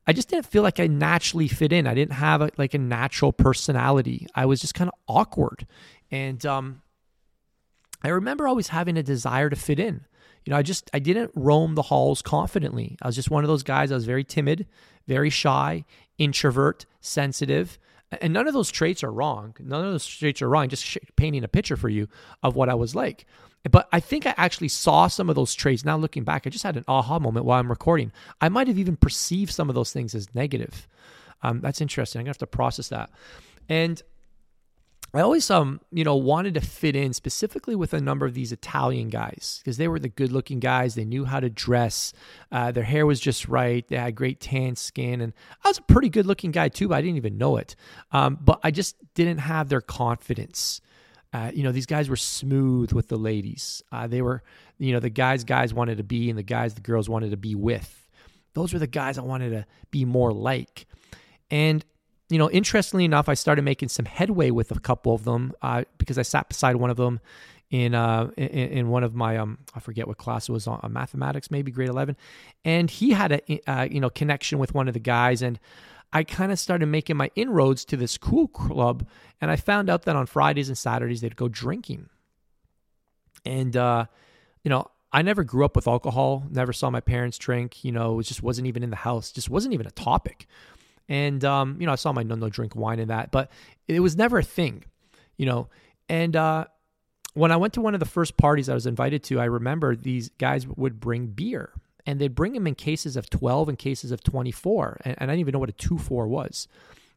I 0.08 0.12
just 0.12 0.28
didn't 0.28 0.46
feel 0.46 0.64
like 0.64 0.80
I 0.80 0.88
naturally 0.88 1.46
fit 1.46 1.72
in. 1.72 1.86
I 1.86 1.94
didn't 1.94 2.14
have 2.14 2.42
a, 2.42 2.50
like 2.56 2.74
a 2.74 2.78
natural 2.78 3.32
personality. 3.32 4.26
I 4.34 4.46
was 4.46 4.60
just 4.60 4.74
kind 4.74 4.88
of 4.88 4.94
awkward. 5.06 5.66
And 6.10 6.44
um, 6.44 6.82
I 8.02 8.08
remember 8.08 8.48
always 8.48 8.68
having 8.68 8.96
a 8.96 9.02
desire 9.02 9.50
to 9.50 9.56
fit 9.56 9.78
in. 9.78 10.04
You 10.44 10.52
know, 10.52 10.56
I 10.56 10.62
just 10.62 10.90
I 10.94 10.98
didn't 10.98 11.30
roam 11.34 11.74
the 11.74 11.82
halls 11.82 12.22
confidently. 12.22 12.96
I 13.02 13.06
was 13.06 13.16
just 13.16 13.30
one 13.30 13.44
of 13.44 13.48
those 13.48 13.62
guys. 13.62 13.92
I 13.92 13.96
was 13.96 14.06
very 14.06 14.24
timid, 14.24 14.66
very 15.06 15.30
shy, 15.30 15.84
introvert, 16.16 16.86
sensitive. 17.00 17.78
And 18.20 18.32
none 18.32 18.46
of 18.48 18.54
those 18.54 18.70
traits 18.70 19.04
are 19.04 19.12
wrong. 19.12 19.54
None 19.60 19.84
of 19.84 19.92
those 19.92 20.06
traits 20.06 20.40
are 20.40 20.48
wrong. 20.48 20.68
Just 20.68 20.98
painting 21.16 21.44
a 21.44 21.48
picture 21.48 21.76
for 21.76 21.88
you 21.88 22.08
of 22.42 22.56
what 22.56 22.68
I 22.68 22.74
was 22.74 22.94
like. 22.94 23.26
But 23.70 23.88
I 23.92 24.00
think 24.00 24.26
I 24.26 24.34
actually 24.36 24.68
saw 24.68 25.08
some 25.08 25.28
of 25.28 25.36
those 25.36 25.54
traits. 25.54 25.84
Now 25.84 25.96
looking 25.96 26.24
back, 26.24 26.46
I 26.46 26.50
just 26.50 26.64
had 26.64 26.76
an 26.76 26.84
aha 26.88 27.18
moment 27.18 27.44
while 27.44 27.58
I'm 27.58 27.68
recording. 27.68 28.12
I 28.40 28.48
might 28.48 28.68
have 28.68 28.78
even 28.78 28.96
perceived 28.96 29.52
some 29.52 29.68
of 29.68 29.74
those 29.74 29.92
things 29.92 30.14
as 30.14 30.34
negative. 30.34 30.88
Um, 31.42 31.60
that's 31.60 31.80
interesting. 31.80 32.20
I'm 32.20 32.24
gonna 32.24 32.30
have 32.30 32.38
to 32.38 32.46
process 32.46 32.88
that. 32.88 33.10
And 33.68 34.00
I 35.14 35.20
always, 35.20 35.50
um, 35.50 35.80
you 35.90 36.04
know, 36.04 36.16
wanted 36.16 36.54
to 36.54 36.60
fit 36.60 36.94
in 36.94 37.12
specifically 37.14 37.74
with 37.74 37.94
a 37.94 38.00
number 38.00 38.26
of 38.26 38.34
these 38.34 38.52
Italian 38.52 39.08
guys 39.08 39.60
because 39.62 39.78
they 39.78 39.88
were 39.88 39.98
the 39.98 40.08
good-looking 40.08 40.60
guys. 40.60 40.94
They 40.94 41.04
knew 41.04 41.24
how 41.24 41.40
to 41.40 41.48
dress. 41.48 42.12
Uh, 42.52 42.72
their 42.72 42.84
hair 42.84 43.06
was 43.06 43.18
just 43.18 43.48
right. 43.48 43.86
They 43.88 43.96
had 43.96 44.14
great 44.14 44.38
tan 44.38 44.76
skin, 44.76 45.20
and 45.22 45.32
I 45.64 45.68
was 45.68 45.78
a 45.78 45.82
pretty 45.82 46.10
good-looking 46.10 46.50
guy 46.50 46.68
too. 46.68 46.88
But 46.88 46.96
I 46.96 47.00
didn't 47.00 47.16
even 47.16 47.38
know 47.38 47.56
it. 47.56 47.74
Um, 48.12 48.38
but 48.40 48.60
I 48.62 48.70
just 48.70 48.96
didn't 49.14 49.38
have 49.38 49.70
their 49.70 49.80
confidence. 49.80 50.82
Uh, 51.32 51.50
you 51.54 51.62
know, 51.62 51.72
these 51.72 51.86
guys 51.86 52.08
were 52.08 52.16
smooth 52.16 52.92
with 52.92 53.08
the 53.08 53.18
ladies. 53.18 53.82
Uh, 53.92 54.06
they 54.06 54.22
were, 54.22 54.42
you 54.78 54.92
know, 54.92 55.00
the 55.00 55.10
guys 55.10 55.44
guys 55.44 55.74
wanted 55.74 55.98
to 55.98 56.04
be 56.04 56.30
and 56.30 56.38
the 56.38 56.42
guys 56.42 56.74
the 56.74 56.80
girls 56.80 57.08
wanted 57.08 57.30
to 57.30 57.36
be 57.36 57.54
with. 57.54 58.08
Those 58.54 58.72
were 58.72 58.78
the 58.78 58.86
guys 58.86 59.18
I 59.18 59.22
wanted 59.22 59.50
to 59.50 59.66
be 59.90 60.04
more 60.04 60.32
like. 60.32 60.86
And, 61.50 61.84
you 62.28 62.38
know, 62.38 62.50
interestingly 62.50 63.04
enough, 63.04 63.28
I 63.28 63.34
started 63.34 63.62
making 63.62 63.88
some 63.88 64.04
headway 64.04 64.50
with 64.50 64.70
a 64.70 64.80
couple 64.80 65.14
of 65.14 65.24
them 65.24 65.52
uh, 65.62 65.84
because 65.96 66.18
I 66.18 66.22
sat 66.22 66.48
beside 66.48 66.76
one 66.76 66.90
of 66.90 66.96
them 66.96 67.20
in 67.70 67.94
uh 67.94 68.30
in, 68.38 68.48
in, 68.48 68.88
one 68.88 69.04
of 69.04 69.14
my 69.14 69.36
um 69.36 69.58
I 69.74 69.80
forget 69.80 70.08
what 70.08 70.16
class 70.16 70.48
it 70.48 70.52
was 70.52 70.66
on 70.66 70.80
uh, 70.82 70.88
mathematics 70.88 71.50
maybe 71.50 71.70
grade 71.70 71.90
11 71.90 72.16
and 72.64 72.90
he 72.90 73.10
had 73.10 73.30
a 73.30 73.70
uh, 73.70 73.82
you 73.90 74.00
know 74.00 74.08
connection 74.08 74.58
with 74.58 74.72
one 74.72 74.88
of 74.88 74.94
the 74.94 75.00
guys 75.00 75.42
and 75.42 75.60
I 76.12 76.24
kind 76.24 76.50
of 76.52 76.58
started 76.58 76.86
making 76.86 77.16
my 77.16 77.30
inroads 77.34 77.84
to 77.86 77.96
this 77.96 78.16
cool 78.16 78.48
club, 78.48 79.06
and 79.40 79.50
I 79.50 79.56
found 79.56 79.90
out 79.90 80.02
that 80.02 80.16
on 80.16 80.26
Fridays 80.26 80.68
and 80.68 80.78
Saturdays 80.78 81.20
they'd 81.20 81.36
go 81.36 81.48
drinking. 81.48 82.08
And 83.44 83.76
uh, 83.76 84.06
you 84.64 84.70
know, 84.70 84.90
I 85.12 85.22
never 85.22 85.44
grew 85.44 85.64
up 85.64 85.76
with 85.76 85.86
alcohol, 85.86 86.44
never 86.50 86.72
saw 86.72 86.90
my 86.90 87.00
parents 87.00 87.38
drink, 87.38 87.84
you 87.84 87.92
know, 87.92 88.20
it 88.20 88.24
just 88.24 88.42
wasn't 88.42 88.66
even 88.68 88.82
in 88.82 88.90
the 88.90 88.96
house, 88.96 89.32
just 89.32 89.50
wasn't 89.50 89.74
even 89.74 89.86
a 89.86 89.90
topic. 89.90 90.46
And 91.08 91.44
um, 91.44 91.76
you 91.80 91.86
know, 91.86 91.92
I 91.92 91.96
saw 91.96 92.12
my 92.12 92.24
nonno 92.24 92.50
drink 92.50 92.76
wine 92.76 92.98
in 92.98 93.08
that, 93.08 93.30
but 93.30 93.50
it 93.86 94.00
was 94.00 94.16
never 94.16 94.38
a 94.38 94.42
thing, 94.42 94.84
you 95.36 95.46
know. 95.46 95.68
And 96.08 96.36
uh 96.36 96.66
when 97.34 97.52
I 97.52 97.56
went 97.56 97.74
to 97.74 97.80
one 97.80 97.94
of 97.94 98.00
the 98.00 98.06
first 98.06 98.36
parties 98.36 98.68
I 98.68 98.74
was 98.74 98.86
invited 98.86 99.22
to, 99.24 99.38
I 99.38 99.44
remember 99.44 99.94
these 99.94 100.28
guys 100.38 100.66
would 100.66 100.98
bring 100.98 101.28
beer 101.28 101.72
and 102.04 102.20
they'd 102.20 102.34
bring 102.34 102.52
them 102.52 102.66
in 102.66 102.74
cases 102.74 103.16
of 103.16 103.30
12 103.30 103.68
and 103.68 103.78
cases 103.78 104.10
of 104.10 104.22
24. 104.24 105.02
And, 105.04 105.14
and 105.18 105.30
I 105.30 105.34
didn't 105.34 105.40
even 105.40 105.52
know 105.52 105.58
what 105.60 105.68
a 105.68 105.72
2 105.72 105.98
4 105.98 106.26
was. 106.26 106.66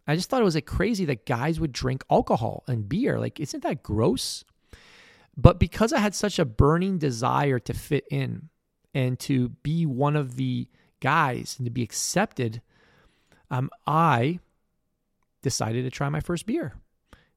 I 0.07 0.15
just 0.15 0.29
thought 0.29 0.41
it 0.41 0.45
was 0.45 0.55
like 0.55 0.65
crazy 0.65 1.05
that 1.05 1.25
guys 1.25 1.60
would 1.60 1.71
drink 1.71 2.03
alcohol 2.10 2.63
and 2.67 2.88
beer. 2.88 3.19
Like, 3.19 3.39
isn't 3.39 3.63
that 3.63 3.83
gross? 3.83 4.43
But 5.38 5.60
because 5.60 5.93
I 5.93 6.00
had 6.00 6.13
such 6.13 6.39
a 6.39 6.45
burning 6.45 6.98
desire 6.98 7.60
to 7.60 7.74
fit 7.74 8.05
in 8.12 8.50
and 8.93 9.17
to 9.21 9.50
be 9.63 9.86
one 9.86 10.15
of 10.15 10.36
the 10.36 10.67
guys 11.00 11.55
and 11.57 11.65
to 11.65 11.71
be 11.71 11.83
accepted, 11.83 12.62
um, 13.51 13.70
I 13.86 14.39
decided 15.43 15.84
to 15.84 15.91
try 15.91 16.10
my 16.10 16.20
first 16.20 16.46
beer 16.48 16.74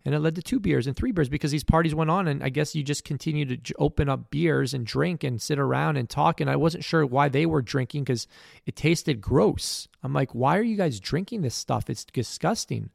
and 0.05 0.15
it 0.15 0.21
led 0.21 0.35
to 0.35 0.43
two 0.43 0.61
beers 0.61 0.87
and 0.87 0.95
three 0.95 1.13
beers 1.13 1.29
because 1.29 1.51
these 1.51 1.65
parties 1.65 1.95
went 1.95 2.11
on 2.11 2.29
and 2.29 2.43
i 2.43 2.49
guess 2.49 2.75
you 2.75 2.83
just 2.83 3.05
continue 3.05 3.57
to 3.57 3.75
open 3.79 4.09
up 4.09 4.31
beers 4.31 4.75
and 4.75 4.87
drink 4.87 5.25
and 5.25 5.41
sit 5.41 5.59
around 5.59 5.97
and 5.97 6.09
talk 6.09 6.41
and 6.41 6.51
i 6.51 6.57
wasn't 6.57 6.85
sure 6.85 7.05
why 7.07 7.29
they 7.29 7.47
were 7.47 7.63
drinking 7.63 8.05
because 8.05 8.27
it 8.67 8.77
tasted 8.77 9.21
gross. 9.21 9.89
I'm 10.03 10.13
like 10.13 10.35
why 10.35 10.59
are 10.59 10.63
you 10.63 10.77
guys 10.77 11.01
drinking 11.01 11.43
this 11.43 11.55
stuff? 11.55 11.91
It's 11.91 12.05
disgusting. 12.05 12.91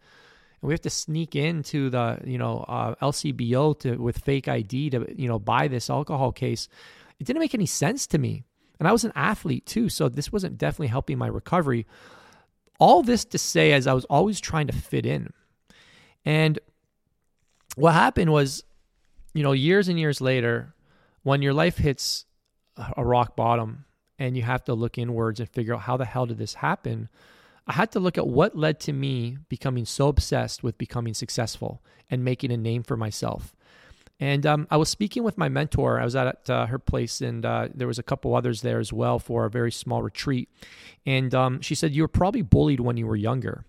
And 0.61 0.67
we 0.67 0.73
have 0.73 0.81
to 0.81 0.89
sneak 0.89 1.35
into 1.35 1.89
the 1.89 2.19
you 2.25 2.37
know 2.37 2.65
uh, 2.67 2.95
LCBO 2.95 3.79
to 3.79 3.95
with 3.97 4.19
fake 4.19 4.47
id 4.47 4.89
to 4.91 5.05
you 5.15 5.27
know 5.27 5.39
buy 5.39 5.67
this 5.67 5.89
alcohol 5.89 6.31
case. 6.31 6.67
It 7.19 7.25
didn't 7.25 7.39
make 7.39 7.55
any 7.55 7.65
sense 7.65 8.07
to 8.07 8.17
me. 8.17 8.43
And 8.79 8.87
i 8.87 8.93
was 8.93 9.03
an 9.03 9.11
athlete 9.13 9.65
too 9.65 9.89
so 9.89 10.07
this 10.07 10.31
wasn't 10.31 10.57
definitely 10.57 10.87
helping 10.87 11.17
my 11.17 11.27
recovery 11.27 11.85
all 12.79 13.03
this 13.03 13.25
to 13.25 13.37
say 13.37 13.71
as 13.73 13.85
i 13.85 13.93
was 13.93 14.05
always 14.05 14.39
trying 14.39 14.67
to 14.67 14.73
fit 14.73 15.05
in 15.05 15.31
and 16.25 16.59
what 17.75 17.93
happened 17.93 18.31
was, 18.31 18.63
you 19.33 19.43
know, 19.43 19.51
years 19.51 19.87
and 19.87 19.99
years 19.99 20.21
later, 20.21 20.73
when 21.23 21.41
your 21.41 21.53
life 21.53 21.77
hits 21.77 22.25
a 22.97 23.03
rock 23.03 23.35
bottom 23.35 23.85
and 24.17 24.35
you 24.35 24.43
have 24.43 24.63
to 24.65 24.73
look 24.73 24.97
inwards 24.97 25.39
and 25.39 25.49
figure 25.49 25.73
out 25.73 25.81
how 25.81 25.97
the 25.97 26.05
hell 26.05 26.25
did 26.25 26.37
this 26.37 26.55
happen, 26.55 27.09
I 27.67 27.73
had 27.73 27.91
to 27.91 27.99
look 27.99 28.17
at 28.17 28.27
what 28.27 28.57
led 28.57 28.79
to 28.81 28.93
me 28.93 29.37
becoming 29.47 29.85
so 29.85 30.07
obsessed 30.07 30.63
with 30.63 30.77
becoming 30.77 31.13
successful 31.13 31.81
and 32.09 32.23
making 32.23 32.51
a 32.51 32.57
name 32.57 32.83
for 32.83 32.97
myself. 32.97 33.55
And 34.19 34.45
um, 34.45 34.67
I 34.69 34.77
was 34.77 34.89
speaking 34.89 35.23
with 35.23 35.37
my 35.37 35.47
mentor. 35.47 35.99
I 35.99 36.03
was 36.03 36.15
at 36.15 36.49
uh, 36.49 36.65
her 36.65 36.79
place, 36.79 37.21
and 37.21 37.45
uh, 37.45 37.69
there 37.73 37.87
was 37.87 37.99
a 37.99 38.03
couple 38.03 38.35
others 38.35 38.61
there 38.61 38.79
as 38.79 38.91
well 38.91 39.17
for 39.17 39.45
a 39.45 39.49
very 39.49 39.71
small 39.71 40.03
retreat. 40.03 40.49
And 41.05 41.33
um, 41.33 41.61
she 41.61 41.73
said, 41.75 41.93
"You 41.93 42.03
were 42.03 42.09
probably 42.09 42.41
bullied 42.41 42.81
when 42.81 42.97
you 42.97 43.07
were 43.07 43.15
younger." 43.15 43.63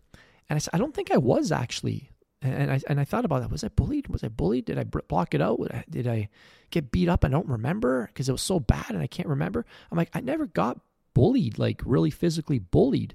And 0.48 0.56
I 0.56 0.58
said, 0.58 0.74
"I 0.74 0.78
don't 0.78 0.94
think 0.94 1.12
I 1.12 1.18
was 1.18 1.52
actually." 1.52 2.10
And 2.42 2.72
I 2.72 2.80
and 2.88 2.98
I 2.98 3.04
thought 3.04 3.24
about 3.24 3.42
that. 3.42 3.50
Was 3.50 3.62
I 3.62 3.68
bullied? 3.68 4.08
Was 4.08 4.24
I 4.24 4.28
bullied? 4.28 4.64
Did 4.64 4.78
I 4.78 4.84
block 4.84 5.34
it 5.34 5.42
out? 5.42 5.60
Did 5.88 6.08
I 6.08 6.28
get 6.70 6.90
beat 6.90 7.08
up? 7.08 7.24
I 7.24 7.28
don't 7.28 7.46
remember 7.46 8.06
because 8.06 8.28
it 8.28 8.32
was 8.32 8.42
so 8.42 8.58
bad, 8.58 8.90
and 8.90 9.02
I 9.02 9.06
can't 9.06 9.28
remember. 9.28 9.64
I'm 9.90 9.98
like, 9.98 10.10
I 10.14 10.20
never 10.20 10.46
got 10.46 10.80
bullied, 11.14 11.58
like 11.58 11.82
really 11.84 12.10
physically 12.10 12.58
bullied. 12.58 13.14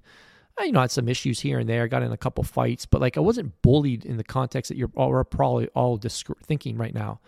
I, 0.58 0.66
you 0.66 0.72
know, 0.72 0.82
had 0.82 0.92
some 0.92 1.10
issues 1.10 1.40
here 1.40 1.60
and 1.60 1.68
there. 1.68 1.88
got 1.88 2.04
in 2.04 2.12
a 2.12 2.18
couple 2.18 2.44
fights, 2.44 2.86
but 2.86 3.02
like 3.02 3.18
I 3.18 3.20
wasn't 3.20 3.62
bullied 3.62 4.06
in 4.06 4.18
the 4.18 4.24
context 4.24 4.70
that 4.70 4.78
you're 4.78 4.92
all, 4.96 5.24
probably 5.24 5.68
all 5.70 5.98
disc- 5.98 6.30
thinking 6.44 6.78
right 6.78 6.94
now. 6.94 7.20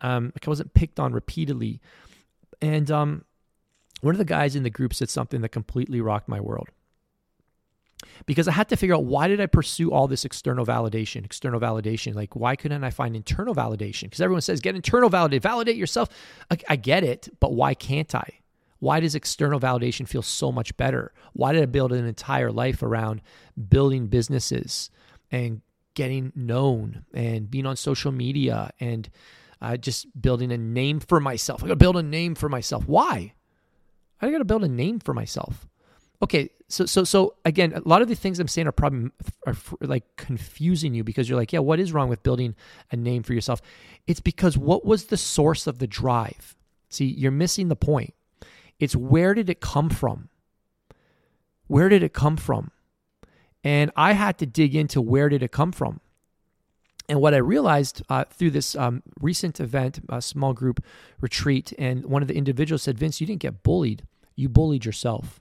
Um, 0.00 0.32
like 0.34 0.46
I 0.46 0.50
wasn't 0.50 0.74
picked 0.74 1.00
on 1.00 1.12
repeatedly. 1.12 1.80
And 2.60 2.90
um, 2.90 3.24
one 4.00 4.14
of 4.14 4.18
the 4.18 4.24
guys 4.24 4.54
in 4.54 4.62
the 4.62 4.70
group 4.70 4.94
said 4.94 5.10
something 5.10 5.40
that 5.40 5.48
completely 5.50 6.00
rocked 6.00 6.28
my 6.28 6.40
world. 6.40 6.68
Because 8.26 8.46
I 8.48 8.52
had 8.52 8.68
to 8.68 8.76
figure 8.76 8.94
out 8.94 9.04
why 9.04 9.28
did 9.28 9.40
I 9.40 9.46
pursue 9.46 9.92
all 9.92 10.08
this 10.08 10.24
external 10.24 10.66
validation, 10.66 11.24
external 11.24 11.60
validation? 11.60 12.14
Like, 12.14 12.34
why 12.36 12.56
couldn't 12.56 12.84
I 12.84 12.90
find 12.90 13.14
internal 13.14 13.54
validation? 13.54 14.04
Because 14.04 14.20
everyone 14.20 14.42
says 14.42 14.60
get 14.60 14.74
internal 14.74 15.08
validate, 15.08 15.42
validate 15.42 15.76
yourself. 15.76 16.08
I, 16.50 16.58
I 16.68 16.76
get 16.76 17.04
it, 17.04 17.28
but 17.40 17.54
why 17.54 17.74
can't 17.74 18.12
I? 18.14 18.41
Why 18.82 18.98
does 18.98 19.14
external 19.14 19.60
validation 19.60 20.08
feel 20.08 20.22
so 20.22 20.50
much 20.50 20.76
better? 20.76 21.12
Why 21.34 21.52
did 21.52 21.62
I 21.62 21.66
build 21.66 21.92
an 21.92 22.04
entire 22.04 22.50
life 22.50 22.82
around 22.82 23.22
building 23.68 24.08
businesses 24.08 24.90
and 25.30 25.60
getting 25.94 26.32
known 26.34 27.04
and 27.14 27.48
being 27.48 27.64
on 27.64 27.76
social 27.76 28.10
media 28.10 28.72
and 28.80 29.08
uh, 29.60 29.76
just 29.76 30.20
building 30.20 30.50
a 30.50 30.58
name 30.58 30.98
for 30.98 31.20
myself? 31.20 31.62
I 31.62 31.68
got 31.68 31.74
to 31.74 31.76
build 31.76 31.96
a 31.96 32.02
name 32.02 32.34
for 32.34 32.48
myself. 32.48 32.88
Why? 32.88 33.34
I 34.20 34.32
got 34.32 34.38
to 34.38 34.44
build 34.44 34.64
a 34.64 34.68
name 34.68 34.98
for 34.98 35.14
myself. 35.14 35.68
Okay, 36.20 36.50
so 36.66 36.84
so 36.84 37.04
so 37.04 37.36
again, 37.44 37.72
a 37.74 37.88
lot 37.88 38.02
of 38.02 38.08
the 38.08 38.16
things 38.16 38.40
I'm 38.40 38.48
saying 38.48 38.66
are 38.66 38.72
probably 38.72 39.12
are 39.46 39.54
like 39.80 40.16
confusing 40.16 40.92
you 40.92 41.04
because 41.04 41.28
you're 41.28 41.38
like, 41.38 41.52
yeah, 41.52 41.60
what 41.60 41.78
is 41.78 41.92
wrong 41.92 42.08
with 42.08 42.24
building 42.24 42.56
a 42.90 42.96
name 42.96 43.22
for 43.22 43.32
yourself? 43.32 43.62
It's 44.08 44.18
because 44.18 44.58
what 44.58 44.84
was 44.84 45.04
the 45.04 45.16
source 45.16 45.68
of 45.68 45.78
the 45.78 45.86
drive? 45.86 46.56
See, 46.88 47.04
you're 47.04 47.30
missing 47.30 47.68
the 47.68 47.76
point. 47.76 48.14
It's 48.82 48.96
where 48.96 49.32
did 49.32 49.48
it 49.48 49.60
come 49.60 49.90
from? 49.90 50.28
Where 51.68 51.88
did 51.88 52.02
it 52.02 52.12
come 52.12 52.36
from? 52.36 52.72
And 53.62 53.92
I 53.94 54.14
had 54.14 54.38
to 54.38 54.46
dig 54.46 54.74
into 54.74 55.00
where 55.00 55.28
did 55.28 55.40
it 55.40 55.52
come 55.52 55.70
from. 55.70 56.00
And 57.08 57.20
what 57.20 57.32
I 57.32 57.36
realized 57.36 58.02
uh, 58.08 58.24
through 58.24 58.50
this 58.50 58.74
um, 58.74 59.04
recent 59.20 59.60
event, 59.60 60.00
a 60.08 60.20
small 60.20 60.52
group 60.52 60.84
retreat, 61.20 61.72
and 61.78 62.06
one 62.06 62.22
of 62.22 62.28
the 62.28 62.34
individuals 62.34 62.82
said, 62.82 62.98
Vince, 62.98 63.20
you 63.20 63.26
didn't 63.26 63.42
get 63.42 63.62
bullied. 63.62 64.04
You 64.34 64.48
bullied 64.48 64.84
yourself. 64.84 65.38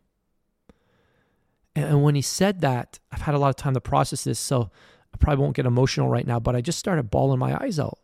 And 1.76 2.04
when 2.04 2.14
he 2.14 2.22
said 2.22 2.62
that, 2.62 3.00
I've 3.12 3.22
had 3.22 3.34
a 3.34 3.40
lot 3.40 3.50
of 3.50 3.56
time 3.56 3.74
to 3.74 3.82
process 3.82 4.24
this, 4.24 4.38
so 4.38 4.70
I 5.12 5.18
probably 5.18 5.42
won't 5.42 5.56
get 5.56 5.66
emotional 5.66 6.10
right 6.10 6.28
now, 6.28 6.40
but 6.40 6.56
I 6.56 6.62
just 6.62 6.78
started 6.78 7.10
bawling 7.10 7.40
my 7.40 7.58
eyes 7.60 7.80
out. 7.80 7.98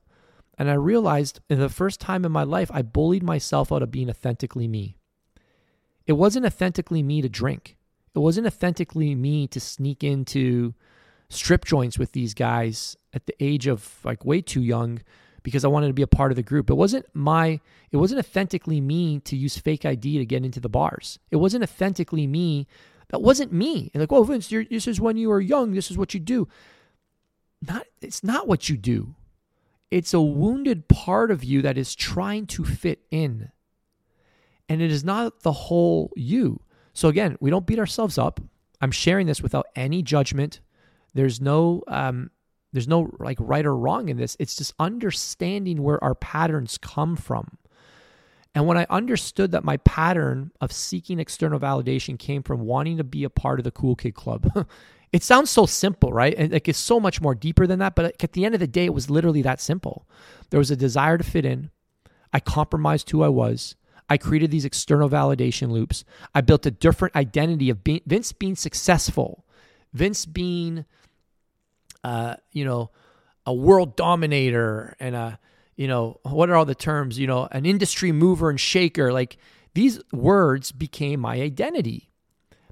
And 0.57 0.67
I 0.67 0.73
realized 0.73 1.41
in 1.47 1.59
the 1.59 1.69
first 1.69 2.01
time 2.01 2.25
in 2.25 2.31
my 2.31 2.43
life, 2.43 2.71
I 2.73 2.81
bullied 2.81 3.21
myself 3.21 3.71
out 3.71 3.83
of 3.83 3.91
being 3.91 4.09
authentically 4.09 4.67
me. 4.67 4.96
It 6.07 6.13
wasn't 6.13 6.45
authentically 6.45 7.03
me 7.03 7.21
to 7.21 7.29
drink. 7.29 7.75
It 8.15 8.19
wasn't 8.19 8.47
authentically 8.47 9.13
me 9.13 9.45
to 9.47 9.59
sneak 9.59 10.03
into 10.03 10.73
strip 11.29 11.65
joints 11.65 11.99
with 11.99 12.13
these 12.13 12.33
guys 12.33 12.95
at 13.13 13.25
the 13.25 13.35
age 13.39 13.67
of 13.67 13.99
like 14.03 14.25
way 14.25 14.41
too 14.41 14.61
young 14.61 15.01
because 15.43 15.63
I 15.63 15.67
wanted 15.67 15.87
to 15.87 15.93
be 15.93 16.01
a 16.01 16.07
part 16.07 16.31
of 16.31 16.35
the 16.37 16.43
group. 16.43 16.69
It 16.69 16.75
wasn't 16.75 17.05
my 17.13 17.59
it 17.91 17.97
wasn't 17.97 18.19
authentically 18.19 18.81
me 18.81 19.19
to 19.19 19.35
use 19.35 19.57
fake 19.57 19.85
ID 19.85 20.17
to 20.17 20.25
get 20.25 20.45
into 20.45 20.59
the 20.59 20.69
bars. 20.69 21.19
It 21.29 21.35
wasn't 21.37 21.63
authentically 21.63 22.25
me. 22.25 22.67
That 23.09 23.21
wasn't 23.21 23.53
me. 23.53 23.91
And 23.93 24.01
like, 24.01 24.11
oh 24.11 24.23
Vince, 24.23 24.47
this 24.47 24.87
is 24.87 24.99
when 24.99 25.17
you 25.17 25.29
were 25.29 25.41
young. 25.41 25.73
This 25.73 25.91
is 25.91 25.97
what 25.97 26.13
you 26.13 26.19
do. 26.19 26.47
Not 27.61 27.85
it's 28.01 28.23
not 28.23 28.47
what 28.47 28.69
you 28.69 28.77
do. 28.77 29.15
It's 29.91 30.13
a 30.13 30.21
wounded 30.21 30.87
part 30.87 31.31
of 31.31 31.43
you 31.43 31.61
that 31.61 31.77
is 31.77 31.95
trying 31.95 32.45
to 32.47 32.65
fit 32.65 33.03
in 33.11 33.51
and 34.69 34.81
it 34.81 34.91
is 34.91 35.03
not 35.03 35.41
the 35.41 35.51
whole 35.51 36.11
you. 36.15 36.61
So 36.93 37.09
again, 37.09 37.37
we 37.39 37.49
don't 37.49 37.65
beat 37.65 37.79
ourselves 37.79 38.17
up. 38.17 38.39
I'm 38.81 38.91
sharing 38.91 39.27
this 39.27 39.41
without 39.41 39.67
any 39.75 40.01
judgment. 40.01 40.61
There's 41.13 41.41
no 41.41 41.83
um, 41.87 42.31
there's 42.73 42.87
no 42.87 43.09
like 43.19 43.37
right 43.39 43.65
or 43.65 43.75
wrong 43.75 44.09
in 44.09 44.17
this. 44.17 44.35
It's 44.39 44.55
just 44.55 44.73
understanding 44.79 45.81
where 45.81 46.03
our 46.03 46.15
patterns 46.15 46.77
come 46.77 47.15
from. 47.15 47.57
And 48.53 48.65
when 48.65 48.77
I 48.77 48.87
understood 48.89 49.51
that 49.51 49.63
my 49.63 49.77
pattern 49.77 50.51
of 50.61 50.71
seeking 50.71 51.19
external 51.19 51.59
validation 51.59 52.17
came 52.17 52.41
from 52.41 52.61
wanting 52.61 52.97
to 52.97 53.03
be 53.03 53.23
a 53.23 53.29
part 53.29 53.59
of 53.59 53.63
the 53.63 53.71
cool 53.71 53.95
kid 53.95 54.15
club, 54.15 54.67
it 55.13 55.23
sounds 55.23 55.49
so 55.49 55.65
simple, 55.65 56.11
right? 56.11 56.33
And 56.35 56.51
like 56.51 56.67
it's 56.67 56.79
so 56.79 56.99
much 56.99 57.21
more 57.21 57.35
deeper 57.35 57.67
than 57.67 57.79
that. 57.79 57.95
But 57.95 58.21
at 58.21 58.33
the 58.33 58.45
end 58.45 58.55
of 58.55 58.59
the 58.59 58.67
day, 58.67 58.85
it 58.85 58.93
was 58.93 59.09
literally 59.09 59.43
that 59.43 59.61
simple. 59.61 60.07
There 60.49 60.57
was 60.57 60.71
a 60.71 60.75
desire 60.75 61.17
to 61.17 61.23
fit 61.23 61.45
in. 61.45 61.69
I 62.33 62.39
compromised 62.39 63.09
who 63.09 63.23
I 63.23 63.29
was. 63.29 63.75
I 64.09 64.17
created 64.17 64.51
these 64.51 64.65
external 64.65 65.09
validation 65.09 65.69
loops. 65.69 66.03
I 66.33 66.41
built 66.41 66.65
a 66.65 66.71
different 66.71 67.15
identity 67.15 67.69
of 67.69 67.83
being, 67.83 68.01
Vince 68.05 68.31
being 68.31 68.55
successful, 68.55 69.45
Vince 69.93 70.25
being, 70.25 70.85
uh, 72.03 72.35
you 72.51 72.63
know, 72.63 72.91
a 73.45 73.53
world 73.53 73.95
dominator 73.95 74.95
and 74.99 75.15
a, 75.15 75.39
you 75.75 75.87
know, 75.87 76.19
what 76.23 76.49
are 76.49 76.55
all 76.55 76.65
the 76.65 76.75
terms? 76.75 77.19
You 77.19 77.27
know, 77.27 77.47
an 77.51 77.65
industry 77.65 78.11
mover 78.11 78.49
and 78.49 78.59
shaker. 78.59 79.11
Like 79.13 79.37
these 79.73 79.99
words 80.11 80.71
became 80.71 81.19
my 81.19 81.41
identity, 81.41 82.09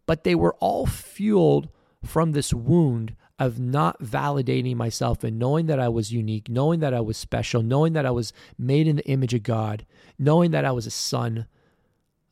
but 0.05 0.23
they 0.23 0.35
were 0.35 0.55
all 0.55 0.85
fueled 0.85 1.69
from 2.03 2.31
this 2.31 2.53
wound 2.53 3.15
of 3.37 3.59
not 3.59 4.01
validating 4.01 4.75
myself 4.75 5.23
and 5.23 5.37
knowing 5.37 5.65
that 5.65 5.79
I 5.79 5.89
was 5.89 6.13
unique, 6.13 6.47
knowing 6.47 6.79
that 6.79 6.93
I 6.93 7.01
was 7.01 7.17
special, 7.17 7.61
knowing 7.61 7.93
that 7.93 8.05
I 8.05 8.11
was 8.11 8.31
made 8.57 8.87
in 8.87 8.95
the 8.95 9.05
image 9.07 9.33
of 9.33 9.43
God, 9.43 9.85
knowing 10.17 10.51
that 10.51 10.65
I 10.65 10.71
was 10.71 10.85
a 10.85 10.91
son 10.91 11.47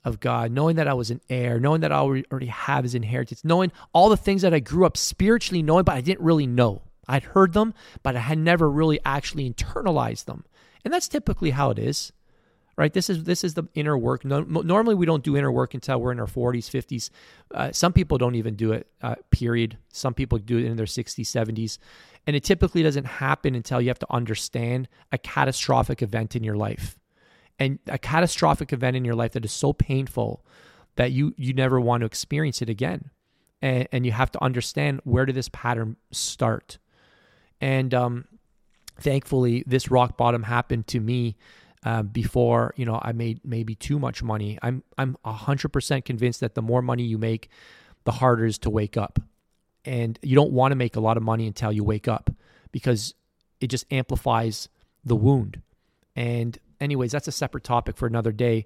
of 0.03 0.19
God, 0.19 0.51
knowing 0.51 0.75
that 0.75 0.87
I 0.87 0.93
was 0.93 1.11
an 1.11 1.21
heir, 1.29 1.59
knowing 1.59 1.81
that 1.81 1.91
I 1.91 1.97
already 1.97 2.47
have 2.47 2.83
his 2.83 2.95
inheritance, 2.95 3.43
knowing 3.43 3.71
all 3.93 4.09
the 4.09 4.17
things 4.17 4.41
that 4.41 4.53
I 4.53 4.59
grew 4.59 4.85
up 4.85 4.97
spiritually 4.97 5.61
knowing, 5.61 5.85
but 5.85 5.95
I 5.95 6.01
didn't 6.01 6.25
really 6.25 6.47
know. 6.47 6.81
I'd 7.07 7.23
heard 7.23 7.53
them, 7.53 7.73
but 8.01 8.15
I 8.15 8.19
had 8.19 8.37
never 8.37 8.69
really 8.69 8.99
actually 9.05 9.49
internalized 9.49 10.25
them. 10.25 10.45
And 10.83 10.93
that's 10.93 11.07
typically 11.07 11.51
how 11.51 11.69
it 11.69 11.79
is 11.79 12.11
right? 12.75 12.93
This 12.93 13.09
is 13.09 13.23
this 13.23 13.43
is 13.43 13.53
the 13.53 13.63
inner 13.75 13.97
work. 13.97 14.25
No, 14.25 14.41
normally 14.41 14.95
we 14.95 15.05
don't 15.05 15.23
do 15.23 15.37
inner 15.37 15.51
work 15.51 15.73
until 15.73 15.99
we're 15.99 16.11
in 16.11 16.19
our 16.19 16.27
40s 16.27 16.69
50s 16.69 17.09
uh, 17.53 17.71
some 17.71 17.93
people 17.93 18.17
don't 18.17 18.35
even 18.35 18.55
do 18.55 18.71
it 18.71 18.87
uh, 19.01 19.15
period. 19.31 19.77
Some 19.91 20.13
people 20.13 20.37
do 20.39 20.57
it 20.57 20.65
in 20.65 20.75
their 20.75 20.85
60s 20.85 21.25
70s 21.25 21.77
and 22.25 22.35
it 22.35 22.43
typically 22.43 22.83
doesn't 22.83 23.05
happen 23.05 23.53
until 23.55 23.81
you 23.81 23.89
have 23.89 23.99
to 23.99 24.07
understand 24.09 24.87
a 25.11 25.17
catastrophic 25.17 26.01
event 26.01 26.35
in 26.35 26.43
your 26.43 26.55
life 26.55 26.97
and 27.59 27.79
a 27.87 27.97
catastrophic 27.97 28.73
event 28.73 28.95
in 28.95 29.05
your 29.05 29.15
life 29.15 29.33
that 29.33 29.45
is 29.45 29.51
so 29.51 29.73
painful 29.73 30.45
that 30.95 31.11
you 31.11 31.33
you 31.37 31.53
never 31.53 31.79
want 31.79 32.01
to 32.01 32.05
experience 32.05 32.61
it 32.61 32.69
again 32.69 33.09
and, 33.61 33.87
and 33.91 34.05
you 34.05 34.11
have 34.11 34.31
to 34.31 34.43
understand 34.43 35.01
where 35.03 35.25
did 35.25 35.35
this 35.35 35.49
pattern 35.49 35.95
start 36.11 36.77
and 37.61 37.93
um, 37.93 38.25
thankfully 38.99 39.63
this 39.65 39.89
rock 39.89 40.17
bottom 40.17 40.43
happened 40.43 40.87
to 40.87 40.99
me 40.99 41.35
uh, 41.85 42.03
before 42.03 42.73
you 42.77 42.85
know 42.85 42.99
I 43.01 43.11
made 43.11 43.41
maybe 43.43 43.75
too 43.75 43.99
much 43.99 44.23
money. 44.23 44.57
I'm 44.61 44.83
I'm 44.97 45.17
hundred 45.25 45.69
percent 45.69 46.05
convinced 46.05 46.39
that 46.39 46.55
the 46.55 46.61
more 46.61 46.81
money 46.81 47.03
you 47.03 47.17
make, 47.17 47.49
the 48.05 48.11
harder 48.11 48.45
it 48.45 48.49
is 48.49 48.57
to 48.59 48.69
wake 48.69 48.97
up, 48.97 49.19
and 49.85 50.17
you 50.21 50.35
don't 50.35 50.51
want 50.51 50.71
to 50.71 50.75
make 50.75 50.95
a 50.95 50.99
lot 51.01 51.17
of 51.17 51.23
money 51.23 51.47
until 51.47 51.71
you 51.71 51.83
wake 51.83 52.07
up 52.07 52.29
because 52.71 53.13
it 53.59 53.67
just 53.67 53.85
amplifies 53.91 54.69
the 55.03 55.15
wound. 55.15 55.61
And 56.15 56.57
anyways, 56.83 57.11
that's 57.11 57.27
a 57.27 57.31
separate 57.31 57.63
topic 57.63 57.97
for 57.97 58.07
another 58.07 58.31
day. 58.31 58.65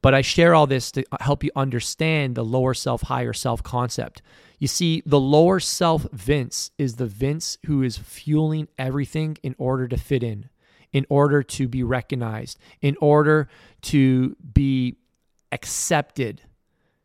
But 0.00 0.14
I 0.14 0.20
share 0.20 0.54
all 0.54 0.68
this 0.68 0.92
to 0.92 1.04
help 1.20 1.42
you 1.42 1.50
understand 1.56 2.36
the 2.36 2.44
lower 2.44 2.74
self, 2.74 3.02
higher 3.02 3.32
self 3.32 3.62
concept. 3.62 4.22
You 4.58 4.68
see, 4.68 5.02
the 5.04 5.18
lower 5.18 5.58
self 5.58 6.06
Vince 6.12 6.70
is 6.78 6.96
the 6.96 7.06
Vince 7.06 7.58
who 7.66 7.82
is 7.82 7.98
fueling 7.98 8.68
everything 8.78 9.38
in 9.42 9.56
order 9.58 9.88
to 9.88 9.96
fit 9.96 10.22
in 10.22 10.50
in 10.92 11.06
order 11.08 11.42
to 11.42 11.68
be 11.68 11.82
recognized, 11.82 12.58
in 12.80 12.96
order 13.00 13.48
to 13.82 14.36
be 14.54 14.96
accepted. 15.52 16.42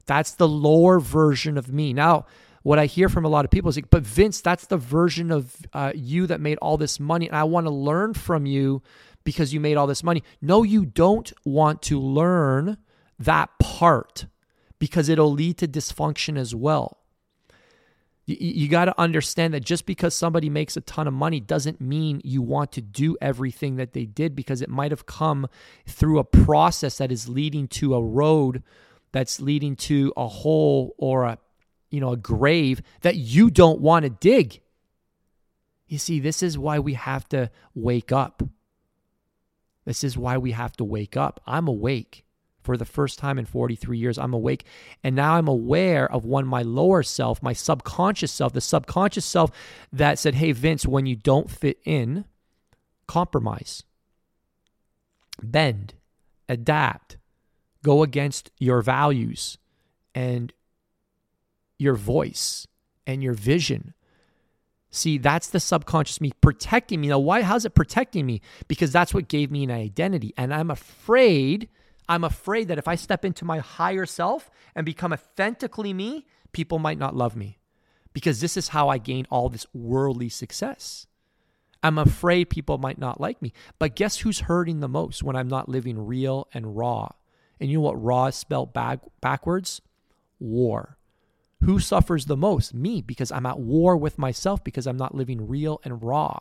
That's 0.05 0.31
the 0.33 0.47
lower 0.47 0.99
version 0.99 1.57
of 1.57 1.71
me. 1.71 1.93
Now, 1.93 2.25
what 2.61 2.79
I 2.79 2.85
hear 2.85 3.09
from 3.09 3.25
a 3.25 3.29
lot 3.29 3.43
of 3.43 3.51
people 3.51 3.69
is 3.69 3.75
like, 3.75 3.89
but 3.89 4.03
Vince, 4.03 4.39
that's 4.39 4.67
the 4.67 4.77
version 4.77 5.31
of 5.31 5.55
uh, 5.73 5.91
you 5.93 6.27
that 6.27 6.39
made 6.39 6.57
all 6.59 6.77
this 6.77 6.99
money. 6.99 7.27
And 7.27 7.35
I 7.35 7.43
want 7.43 7.67
to 7.67 7.73
learn 7.73 8.13
from 8.13 8.45
you 8.45 8.81
because 9.23 9.53
you 9.53 9.59
made 9.59 9.77
all 9.77 9.87
this 9.87 10.03
money. 10.03 10.23
No, 10.41 10.63
you 10.63 10.85
don't 10.85 11.31
want 11.45 11.81
to 11.83 11.99
learn 11.99 12.77
that 13.19 13.49
part 13.59 14.25
because 14.79 15.09
it'll 15.09 15.31
lead 15.31 15.57
to 15.59 15.67
dysfunction 15.67 16.37
as 16.37 16.53
well. 16.53 16.97
You, 18.25 18.37
you 18.39 18.67
got 18.67 18.85
to 18.85 18.99
understand 18.99 19.53
that 19.53 19.63
just 19.63 19.85
because 19.85 20.13
somebody 20.13 20.49
makes 20.49 20.77
a 20.77 20.81
ton 20.81 21.07
of 21.07 21.13
money 21.13 21.39
doesn't 21.39 21.81
mean 21.81 22.21
you 22.23 22.41
want 22.41 22.71
to 22.73 22.81
do 22.81 23.17
everything 23.21 23.75
that 23.77 23.93
they 23.93 24.05
did 24.05 24.35
because 24.35 24.61
it 24.61 24.69
might 24.69 24.91
have 24.91 25.05
come 25.05 25.47
through 25.85 26.19
a 26.19 26.23
process 26.23 26.97
that 26.97 27.11
is 27.11 27.29
leading 27.29 27.67
to 27.69 27.95
a 27.95 28.01
road 28.03 28.63
that's 29.11 29.39
leading 29.39 29.75
to 29.75 30.11
a 30.17 30.27
hole 30.27 30.95
or 30.97 31.23
a 31.23 31.37
you 31.89 32.01
know 32.01 32.11
a 32.11 32.17
grave 32.17 32.81
that 33.01 33.15
you 33.15 33.49
don't 33.49 33.79
want 33.79 34.03
to 34.03 34.09
dig. 34.09 34.59
You 35.87 35.99
see, 35.99 36.19
this 36.19 36.41
is 36.41 36.57
why 36.57 36.79
we 36.79 36.95
have 36.95 37.29
to 37.29 37.51
wake 37.75 38.11
up. 38.11 38.41
This 39.85 40.03
is 40.03 40.17
why 40.17 40.37
we 40.37 40.51
have 40.51 40.75
to 40.77 40.83
wake 40.83 41.17
up. 41.17 41.41
I'm 41.45 41.67
awake 41.67 42.25
for 42.61 42.77
the 42.77 42.85
first 42.85 43.19
time 43.19 43.37
in 43.37 43.45
43 43.45 43.97
years. 43.97 44.17
I'm 44.17 44.33
awake. 44.33 44.65
And 45.03 45.15
now 45.15 45.35
I'm 45.35 45.47
aware 45.47 46.09
of 46.09 46.25
one, 46.25 46.47
my 46.47 46.61
lower 46.61 47.03
self, 47.03 47.43
my 47.43 47.53
subconscious 47.53 48.31
self, 48.31 48.53
the 48.53 48.61
subconscious 48.61 49.25
self 49.25 49.51
that 49.91 50.17
said, 50.17 50.35
Hey, 50.35 50.53
Vince, 50.53 50.85
when 50.85 51.05
you 51.05 51.15
don't 51.15 51.49
fit 51.49 51.79
in, 51.83 52.25
compromise, 53.07 53.83
bend, 55.41 55.93
adapt, 56.47 57.17
go 57.83 58.01
against 58.01 58.51
your 58.57 58.81
values 58.81 59.57
and 60.15 60.53
your 61.77 61.95
voice 61.95 62.65
and 63.05 63.21
your 63.21 63.33
vision 63.33 63.93
See, 64.95 65.17
that's 65.17 65.49
the 65.49 65.59
subconscious 65.59 66.21
me 66.21 66.33
protecting 66.39 67.01
me. 67.01 67.07
Now, 67.07 67.17
why? 67.17 67.41
How's 67.41 67.65
it 67.65 67.73
protecting 67.73 68.27
me? 68.27 68.41
Because 68.67 68.91
that's 68.91 69.11
what 69.11 69.27
gave 69.27 69.49
me 69.49 69.63
an 69.63 69.71
identity. 69.71 70.35
And 70.37 70.53
I'm 70.53 70.69
afraid, 70.69 71.67
I'm 72.07 72.23
afraid 72.23 72.67
that 72.67 72.77
if 72.77 72.87
I 72.87 72.93
step 72.93 73.25
into 73.25 73.43
my 73.43 73.57
higher 73.57 74.05
self 74.05 74.51
and 74.75 74.85
become 74.85 75.11
authentically 75.11 75.93
me, 75.93 76.27
people 76.51 76.77
might 76.77 76.99
not 76.99 77.15
love 77.15 77.35
me. 77.35 77.57
Because 78.13 78.39
this 78.39 78.55
is 78.55 78.67
how 78.67 78.87
I 78.87 78.99
gained 78.99 79.25
all 79.31 79.49
this 79.49 79.65
worldly 79.73 80.29
success. 80.29 81.07
I'm 81.81 81.97
afraid 81.97 82.51
people 82.51 82.77
might 82.77 82.99
not 82.99 83.19
like 83.19 83.41
me. 83.41 83.51
But 83.79 83.95
guess 83.95 84.17
who's 84.17 84.41
hurting 84.41 84.79
the 84.79 84.87
most 84.87 85.23
when 85.23 85.35
I'm 85.35 85.47
not 85.47 85.67
living 85.67 86.05
real 86.05 86.47
and 86.53 86.77
raw? 86.77 87.09
And 87.59 87.71
you 87.71 87.77
know 87.79 87.81
what 87.81 88.03
raw 88.03 88.27
is 88.27 88.35
spelled 88.35 88.73
back, 88.73 88.99
backwards? 89.21 89.81
War. 90.39 90.99
Who 91.65 91.79
suffers 91.79 92.25
the 92.25 92.35
most? 92.35 92.73
Me, 92.73 93.01
because 93.01 93.31
I'm 93.31 93.45
at 93.45 93.59
war 93.59 93.95
with 93.95 94.17
myself 94.17 94.63
because 94.63 94.85
I'm 94.85 94.97
not 94.97 95.15
living 95.15 95.47
real 95.47 95.79
and 95.85 96.03
raw. 96.03 96.39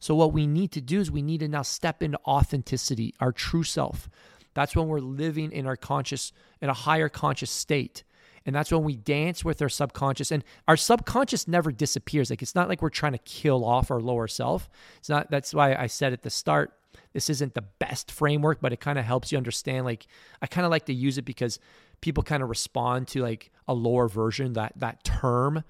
So, 0.00 0.14
what 0.14 0.32
we 0.32 0.46
need 0.46 0.72
to 0.72 0.80
do 0.80 0.98
is 0.98 1.10
we 1.10 1.22
need 1.22 1.40
to 1.40 1.48
now 1.48 1.62
step 1.62 2.02
into 2.02 2.18
authenticity, 2.26 3.14
our 3.20 3.30
true 3.32 3.62
self. 3.62 4.08
That's 4.54 4.74
when 4.74 4.88
we're 4.88 5.00
living 5.00 5.52
in 5.52 5.66
our 5.66 5.76
conscious, 5.76 6.32
in 6.60 6.68
a 6.68 6.74
higher 6.74 7.08
conscious 7.08 7.50
state. 7.50 8.02
And 8.46 8.56
that's 8.56 8.72
when 8.72 8.84
we 8.84 8.96
dance 8.96 9.44
with 9.44 9.60
our 9.62 9.68
subconscious. 9.68 10.32
And 10.32 10.42
our 10.66 10.76
subconscious 10.76 11.46
never 11.46 11.70
disappears. 11.70 12.30
Like 12.30 12.42
it's 12.42 12.54
not 12.54 12.68
like 12.68 12.82
we're 12.82 12.88
trying 12.88 13.12
to 13.12 13.18
kill 13.18 13.64
off 13.64 13.90
our 13.90 14.00
lower 14.00 14.26
self. 14.26 14.68
It's 14.98 15.08
not, 15.08 15.30
that's 15.30 15.54
why 15.54 15.74
I 15.74 15.86
said 15.86 16.12
at 16.12 16.22
the 16.22 16.30
start, 16.30 16.72
this 17.12 17.28
isn't 17.28 17.54
the 17.54 17.62
best 17.62 18.10
framework, 18.10 18.60
but 18.60 18.72
it 18.72 18.80
kind 18.80 18.98
of 18.98 19.04
helps 19.04 19.30
you 19.30 19.38
understand. 19.38 19.84
Like 19.84 20.06
I 20.40 20.46
kind 20.46 20.64
of 20.64 20.70
like 20.70 20.86
to 20.86 20.94
use 20.94 21.18
it 21.18 21.24
because 21.24 21.58
people 22.00 22.22
kind 22.22 22.42
of 22.42 22.48
respond 22.48 23.08
to 23.08 23.22
like 23.22 23.50
a 23.68 23.74
lower 23.74 24.08
version 24.08 24.54
that 24.54 24.72
that 24.76 25.04
term 25.04 25.64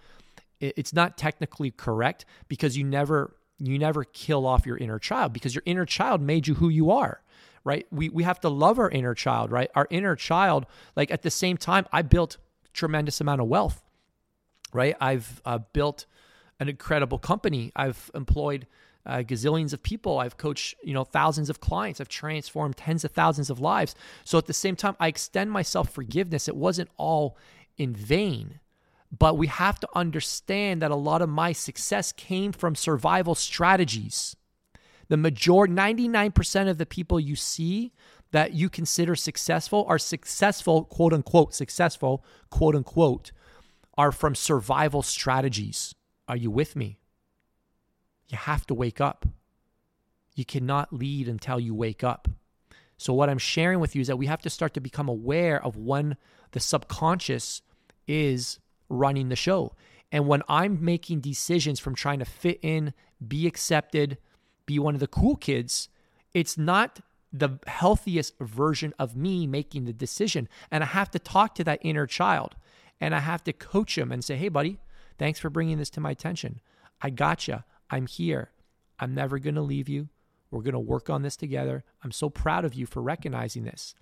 it's 0.61 0.93
not 0.93 1.17
technically 1.17 1.71
correct 1.71 2.25
because 2.49 2.77
you 2.77 2.85
never 2.85 3.37
you 3.59 3.79
never 3.79 4.05
kill 4.05 4.47
off 4.47 4.67
your 4.67 4.77
inner 4.77 4.99
child 4.99 5.33
because 5.33 5.55
your 5.55 5.63
inner 5.67 5.87
child 5.87 6.21
made 6.21 6.47
you 6.47 6.55
who 6.55 6.69
you 6.69 6.91
are 6.91 7.23
right? 7.63 7.87
We 7.91 8.09
we 8.09 8.23
have 8.23 8.41
to 8.41 8.49
love 8.49 8.79
our 8.79 8.89
inner 8.89 9.15
child 9.15 9.51
right? 9.51 9.71
Our 9.75 9.87
inner 9.91 10.17
child 10.17 10.67
like 10.97 11.11
at 11.11 11.23
the 11.23 11.31
same 11.31 11.57
time 11.57 11.87
i 11.93 12.03
built 12.03 12.39
tremendous 12.73 13.21
amount 13.21 13.41
of 13.41 13.49
wealth 13.49 13.83
right? 14.73 14.97
I've 15.01 15.41
uh, 15.45 15.59
built 15.73 16.07
an 16.59 16.69
incredible 16.69 17.19
company. 17.19 17.73
I've 17.75 18.11
employed 18.15 18.67
uh, 19.07 19.19
gazillions 19.19 19.73
of 19.73 19.83
people. 19.83 20.19
I've 20.19 20.37
coached, 20.37 20.77
you 20.83 20.95
know, 20.95 21.05
thousands 21.05 21.51
of 21.51 21.61
clients. 21.61 22.01
I've 22.01 22.09
transformed 22.09 22.77
tens 22.77 23.05
of 23.05 23.13
thousands 23.13 23.51
of 23.51 23.61
lives. 23.61 23.95
So 24.25 24.39
at 24.39 24.47
the 24.47 24.53
same 24.53 24.77
time, 24.77 24.97
I 25.01 25.09
extend 25.09 25.51
myself 25.51 25.91
forgiveness. 25.91 26.49
It 26.49 26.57
wasn't 26.57 26.91
all 26.97 27.37
in 27.77 27.95
vain. 27.95 28.61
But 29.17 29.37
we 29.37 29.49
have 29.49 29.81
to 29.81 29.89
understand 29.95 30.83
that 30.83 30.91
a 30.91 30.97
lot 30.97 31.23
of 31.23 31.29
my 31.29 31.53
success 31.53 32.13
came 32.13 32.53
from 32.53 32.75
survival 32.75 33.35
strategies. 33.35 34.37
The 35.09 35.17
majority, 35.17 35.73
99% 35.73 36.69
of 36.69 36.79
the 36.79 36.87
people 36.87 37.19
you 37.19 37.35
see 37.35 37.93
that 38.31 38.53
you 38.53 38.71
consider 38.71 39.17
successful 39.17 39.85
are 39.89 39.99
successful, 39.99 40.85
quote 40.85 41.13
unquote, 41.13 41.53
successful, 41.53 42.25
quote 42.49 42.77
unquote, 42.77 43.33
are 43.99 44.13
from 44.13 44.37
survival 44.37 45.03
strategies. 45.03 45.95
Are 46.29 46.37
you 46.37 46.53
with 46.53 46.77
me? 46.77 47.00
You 48.31 48.39
have 48.39 48.67
to 48.67 48.75
wake 48.75 49.01
up. 49.01 49.27
You 50.35 50.45
cannot 50.45 50.93
lead 50.93 51.29
until 51.29 51.61
you 51.61 51.75
wake 51.75 52.03
up. 52.05 52.29
So, 52.97 53.13
what 53.13 53.29
I'm 53.29 53.39
sharing 53.39 53.81
with 53.81 53.95
you 53.95 54.01
is 54.01 54.07
that 54.07 54.17
we 54.17 54.27
have 54.27 54.43
to 54.43 54.51
start 54.51 54.75
to 54.75 54.81
become 54.81 55.09
aware 55.09 55.63
of 55.63 55.77
when 55.77 56.17
the 56.53 56.61
subconscious 56.61 57.63
is 58.07 58.59
running 58.89 59.29
the 59.29 59.37
show. 59.37 59.75
And 60.13 60.27
when 60.27 60.43
I'm 60.49 60.85
making 60.85 61.21
decisions 61.21 61.81
from 61.81 61.95
trying 61.95 62.19
to 62.19 62.25
fit 62.25 62.59
in, 62.63 62.93
be 63.27 63.47
accepted, 63.47 64.19
be 64.67 64.79
one 64.79 64.95
of 64.95 65.01
the 65.01 65.07
cool 65.07 65.37
kids, 65.37 65.89
it's 66.35 66.59
not 66.59 67.01
the 67.33 67.59
healthiest 67.67 68.39
version 68.41 68.93
of 68.99 69.17
me 69.17 69.47
making 69.47 69.85
the 69.85 69.93
decision. 69.93 70.49
And 70.71 70.83
I 70.83 70.87
have 70.89 71.11
to 71.13 71.19
talk 71.19 71.55
to 71.57 71.65
that 71.65 71.79
inner 71.83 72.07
child 72.07 72.57
and 73.01 73.15
I 73.15 73.21
have 73.21 73.45
to 73.45 73.53
coach 73.53 73.97
him 73.97 74.11
and 74.13 74.25
say, 74.25 74.37
hey, 74.37 74.49
buddy, 74.49 74.79
thanks 75.19 75.39
for 75.39 75.49
bringing 75.49 75.79
this 75.79 75.91
to 75.91 76.01
my 76.01 76.11
attention. 76.11 76.61
I 77.01 77.11
gotcha. 77.11 77.65
I'm 77.91 78.07
here. 78.07 78.51
I'm 78.99 79.15
never 79.15 79.39
going 79.39 79.55
to 79.55 79.63
leave 79.63 79.89
you. 79.89 80.09
We're 80.51 80.63
going 80.63 80.75
to 80.75 80.79
work 80.79 81.09
on 81.09 81.23
this 81.23 81.37
together. 81.37 81.85
I'm 82.03 82.13
so 82.13 82.29
proud 82.29 82.65
of 82.65 82.75
you 82.75 82.87
for 82.87 83.03
recognizing 83.03 83.65
this. 83.65 83.95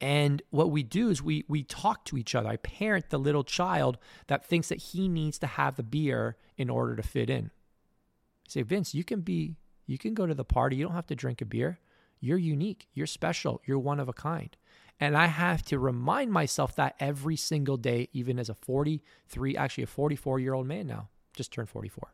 And 0.00 0.42
what 0.50 0.70
we 0.70 0.82
do 0.82 1.10
is 1.10 1.22
we 1.22 1.44
we 1.46 1.62
talk 1.62 2.04
to 2.06 2.18
each 2.18 2.34
other. 2.34 2.48
I 2.48 2.56
parent 2.56 3.10
the 3.10 3.18
little 3.18 3.44
child 3.44 3.98
that 4.26 4.44
thinks 4.44 4.68
that 4.68 4.78
he 4.78 5.08
needs 5.08 5.38
to 5.38 5.46
have 5.46 5.76
the 5.76 5.84
beer 5.84 6.36
in 6.56 6.68
order 6.68 6.96
to 6.96 7.02
fit 7.04 7.30
in. 7.30 7.46
I 7.46 8.48
say, 8.48 8.62
Vince, 8.62 8.94
you 8.94 9.04
can 9.04 9.20
be 9.20 9.56
you 9.86 9.98
can 9.98 10.14
go 10.14 10.26
to 10.26 10.34
the 10.34 10.44
party. 10.44 10.76
You 10.76 10.86
don't 10.86 10.94
have 10.94 11.06
to 11.06 11.14
drink 11.14 11.40
a 11.40 11.44
beer. 11.44 11.78
You're 12.18 12.38
unique. 12.38 12.88
You're 12.94 13.06
special. 13.06 13.60
You're 13.64 13.78
one 13.78 14.00
of 14.00 14.08
a 14.08 14.12
kind. 14.12 14.56
And 14.98 15.16
I 15.16 15.26
have 15.26 15.62
to 15.66 15.78
remind 15.78 16.32
myself 16.32 16.74
that 16.76 16.96
every 16.98 17.36
single 17.36 17.76
day, 17.76 18.08
even 18.12 18.38
as 18.38 18.48
a 18.48 18.54
43, 18.54 19.56
actually 19.56 19.84
a 19.84 19.88
44 19.88 20.40
year 20.40 20.54
old 20.54 20.66
man 20.66 20.88
now, 20.88 21.08
just 21.32 21.52
turned 21.52 21.68
44 21.68 22.12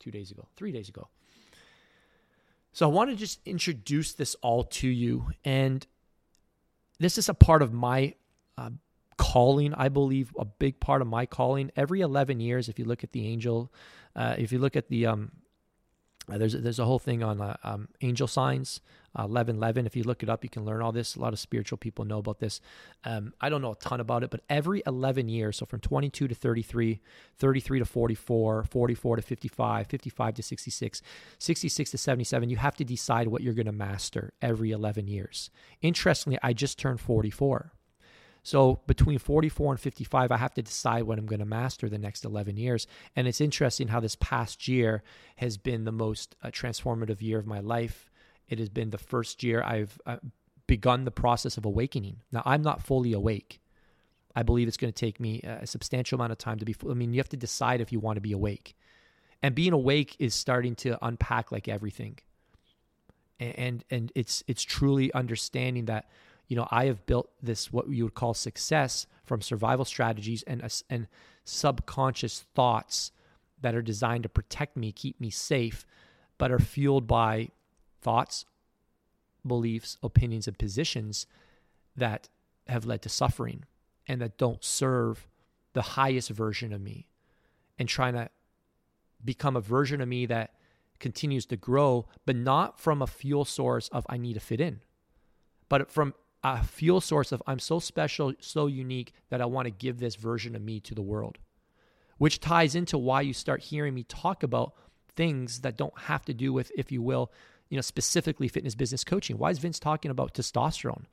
two 0.00 0.10
days 0.10 0.30
ago, 0.30 0.48
three 0.56 0.72
days 0.72 0.88
ago. 0.88 1.08
So 2.72 2.88
I 2.88 2.92
want 2.92 3.10
to 3.10 3.16
just 3.16 3.40
introduce 3.46 4.12
this 4.12 4.34
all 4.42 4.64
to 4.64 4.88
you. 4.88 5.30
And 5.44 5.86
this 6.98 7.18
is 7.18 7.28
a 7.28 7.34
part 7.34 7.62
of 7.62 7.72
my 7.72 8.14
uh, 8.56 8.70
calling, 9.16 9.74
I 9.74 9.88
believe, 9.88 10.32
a 10.38 10.44
big 10.44 10.80
part 10.80 11.02
of 11.02 11.08
my 11.08 11.26
calling. 11.26 11.70
Every 11.76 12.00
11 12.00 12.40
years, 12.40 12.68
if 12.68 12.78
you 12.78 12.84
look 12.84 13.04
at 13.04 13.12
the 13.12 13.26
angel, 13.26 13.72
uh, 14.16 14.36
if 14.38 14.52
you 14.52 14.58
look 14.58 14.76
at 14.76 14.88
the, 14.88 15.06
um, 15.06 15.32
uh, 16.32 16.38
there's, 16.38 16.52
there's 16.54 16.78
a 16.78 16.84
whole 16.84 16.98
thing 16.98 17.22
on 17.22 17.40
uh, 17.40 17.56
um, 17.62 17.88
angel 18.00 18.26
signs 18.26 18.80
uh, 19.18 19.24
11 19.24 19.56
11 19.56 19.86
if 19.86 19.96
you 19.96 20.04
look 20.04 20.22
it 20.22 20.28
up 20.28 20.44
you 20.44 20.50
can 20.50 20.64
learn 20.64 20.82
all 20.82 20.92
this. 20.92 21.16
A 21.16 21.20
lot 21.20 21.32
of 21.32 21.38
spiritual 21.38 21.78
people 21.78 22.04
know 22.04 22.18
about 22.18 22.38
this. 22.38 22.60
Um, 23.04 23.32
i 23.40 23.48
don't 23.48 23.62
know 23.62 23.72
a 23.72 23.76
ton 23.76 24.00
about 24.00 24.22
it 24.22 24.30
but 24.30 24.42
every 24.48 24.82
11 24.86 25.28
years 25.28 25.56
so 25.56 25.66
from 25.66 25.80
22 25.80 26.28
to 26.28 26.34
33 26.34 27.00
33 27.38 27.78
to 27.78 27.84
44 27.84 28.64
44 28.64 29.16
to 29.16 29.22
55 29.22 29.86
55 29.86 30.34
to 30.34 30.42
66 30.42 31.02
66 31.38 31.90
to 31.90 31.98
77 31.98 32.50
you 32.50 32.56
have 32.56 32.76
to 32.76 32.84
decide 32.84 33.28
what 33.28 33.42
you're 33.42 33.54
going 33.54 33.66
to 33.66 33.72
master 33.72 34.32
every 34.42 34.70
11 34.70 35.06
years. 35.08 35.50
Interestingly 35.82 36.38
i 36.42 36.52
just 36.52 36.78
turned 36.78 37.00
44 37.00 37.72
so 38.42 38.80
between 38.86 39.18
44 39.18 39.72
and 39.72 39.80
55, 39.80 40.32
I 40.32 40.36
have 40.36 40.54
to 40.54 40.62
decide 40.62 41.02
what 41.02 41.18
I'm 41.18 41.26
going 41.26 41.40
to 41.40 41.44
master 41.44 41.88
the 41.88 41.98
next 41.98 42.24
11 42.24 42.56
years. 42.56 42.86
And 43.14 43.28
it's 43.28 43.40
interesting 43.40 43.88
how 43.88 44.00
this 44.00 44.16
past 44.16 44.66
year 44.66 45.02
has 45.36 45.58
been 45.58 45.84
the 45.84 45.92
most 45.92 46.36
uh, 46.42 46.48
transformative 46.48 47.20
year 47.20 47.38
of 47.38 47.46
my 47.46 47.60
life. 47.60 48.10
It 48.48 48.58
has 48.58 48.68
been 48.68 48.90
the 48.90 48.98
first 48.98 49.42
year 49.42 49.62
I've 49.62 50.00
uh, 50.06 50.16
begun 50.66 51.04
the 51.04 51.10
process 51.10 51.56
of 51.56 51.64
awakening. 51.64 52.22
Now, 52.32 52.42
I'm 52.46 52.62
not 52.62 52.82
fully 52.82 53.12
awake. 53.12 53.60
I 54.34 54.42
believe 54.42 54.68
it's 54.68 54.76
going 54.76 54.92
to 54.92 54.98
take 54.98 55.18
me 55.18 55.40
a 55.40 55.66
substantial 55.66 56.16
amount 56.16 56.32
of 56.32 56.38
time 56.38 56.58
to 56.60 56.64
be. 56.64 56.74
I 56.88 56.94
mean, 56.94 57.12
you 57.12 57.18
have 57.18 57.28
to 57.30 57.36
decide 57.36 57.80
if 57.80 57.90
you 57.90 57.98
want 57.98 58.16
to 58.16 58.20
be 58.20 58.30
awake, 58.30 58.76
and 59.42 59.56
being 59.56 59.72
awake 59.72 60.14
is 60.20 60.34
starting 60.34 60.76
to 60.76 61.04
unpack 61.04 61.50
like 61.50 61.66
everything. 61.66 62.18
And 63.40 63.58
and, 63.58 63.84
and 63.90 64.12
it's 64.14 64.44
it's 64.46 64.62
truly 64.62 65.12
understanding 65.12 65.86
that 65.86 66.08
you 66.50 66.56
know 66.56 66.66
I 66.70 66.86
have 66.86 67.06
built 67.06 67.30
this 67.40 67.72
what 67.72 67.88
you 67.88 68.04
would 68.04 68.14
call 68.14 68.34
success 68.34 69.06
from 69.24 69.40
survival 69.40 69.84
strategies 69.84 70.42
and 70.42 70.62
uh, 70.62 70.68
and 70.90 71.06
subconscious 71.44 72.44
thoughts 72.54 73.12
that 73.62 73.74
are 73.74 73.82
designed 73.82 74.24
to 74.24 74.28
protect 74.28 74.76
me, 74.76 74.90
keep 74.90 75.20
me 75.20 75.30
safe, 75.30 75.86
but 76.38 76.50
are 76.50 76.58
fueled 76.58 77.06
by 77.06 77.50
thoughts, 78.00 78.46
beliefs, 79.46 79.96
opinions, 80.02 80.48
and 80.48 80.58
positions 80.58 81.26
that 81.96 82.28
have 82.66 82.86
led 82.86 83.02
to 83.02 83.08
suffering 83.08 83.64
and 84.08 84.20
that 84.20 84.38
don't 84.38 84.64
serve 84.64 85.28
the 85.74 85.82
highest 85.82 86.30
version 86.30 86.72
of 86.72 86.80
me 86.80 87.06
and 87.78 87.88
trying 87.88 88.14
to 88.14 88.28
become 89.24 89.56
a 89.56 89.60
version 89.60 90.00
of 90.00 90.08
me 90.08 90.26
that 90.26 90.54
continues 90.98 91.46
to 91.46 91.56
grow, 91.56 92.06
but 92.26 92.34
not 92.34 92.80
from 92.80 93.02
a 93.02 93.06
fuel 93.06 93.44
source 93.44 93.88
of 93.88 94.06
I 94.08 94.16
need 94.16 94.34
to 94.34 94.40
fit 94.40 94.60
in, 94.60 94.80
but 95.68 95.90
from 95.90 96.14
a 96.42 96.62
fuel 96.62 97.00
source 97.00 97.32
of 97.32 97.42
I'm 97.46 97.58
so 97.58 97.78
special, 97.78 98.32
so 98.40 98.66
unique 98.66 99.12
that 99.28 99.40
I 99.40 99.46
want 99.46 99.66
to 99.66 99.70
give 99.70 99.98
this 99.98 100.16
version 100.16 100.56
of 100.56 100.62
me 100.62 100.80
to 100.80 100.94
the 100.94 101.02
world, 101.02 101.38
which 102.18 102.40
ties 102.40 102.74
into 102.74 102.98
why 102.98 103.20
you 103.20 103.32
start 103.32 103.62
hearing 103.62 103.94
me 103.94 104.04
talk 104.04 104.42
about 104.42 104.74
things 105.16 105.60
that 105.60 105.76
don't 105.76 105.98
have 105.98 106.24
to 106.24 106.34
do 106.34 106.52
with, 106.52 106.72
if 106.76 106.90
you 106.90 107.02
will, 107.02 107.30
you 107.68 107.76
know, 107.76 107.82
specifically 107.82 108.48
fitness 108.48 108.74
business 108.74 109.04
coaching. 109.04 109.38
Why 109.38 109.50
is 109.50 109.58
Vince 109.58 109.78
talking 109.78 110.10
about 110.10 110.34
testosterone 110.34 111.04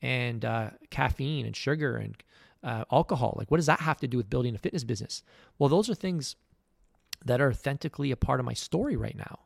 and 0.00 0.44
uh, 0.44 0.70
caffeine 0.90 1.46
and 1.46 1.56
sugar 1.56 1.96
and 1.96 2.16
uh, 2.62 2.84
alcohol? 2.92 3.34
Like, 3.36 3.50
what 3.50 3.58
does 3.58 3.66
that 3.66 3.80
have 3.80 3.98
to 4.00 4.08
do 4.08 4.16
with 4.16 4.30
building 4.30 4.54
a 4.54 4.58
fitness 4.58 4.84
business? 4.84 5.22
Well, 5.58 5.68
those 5.68 5.90
are 5.90 5.94
things 5.94 6.36
that 7.24 7.40
are 7.40 7.50
authentically 7.50 8.10
a 8.10 8.16
part 8.16 8.40
of 8.40 8.46
my 8.46 8.54
story 8.54 8.96
right 8.96 9.16
now. 9.16 9.40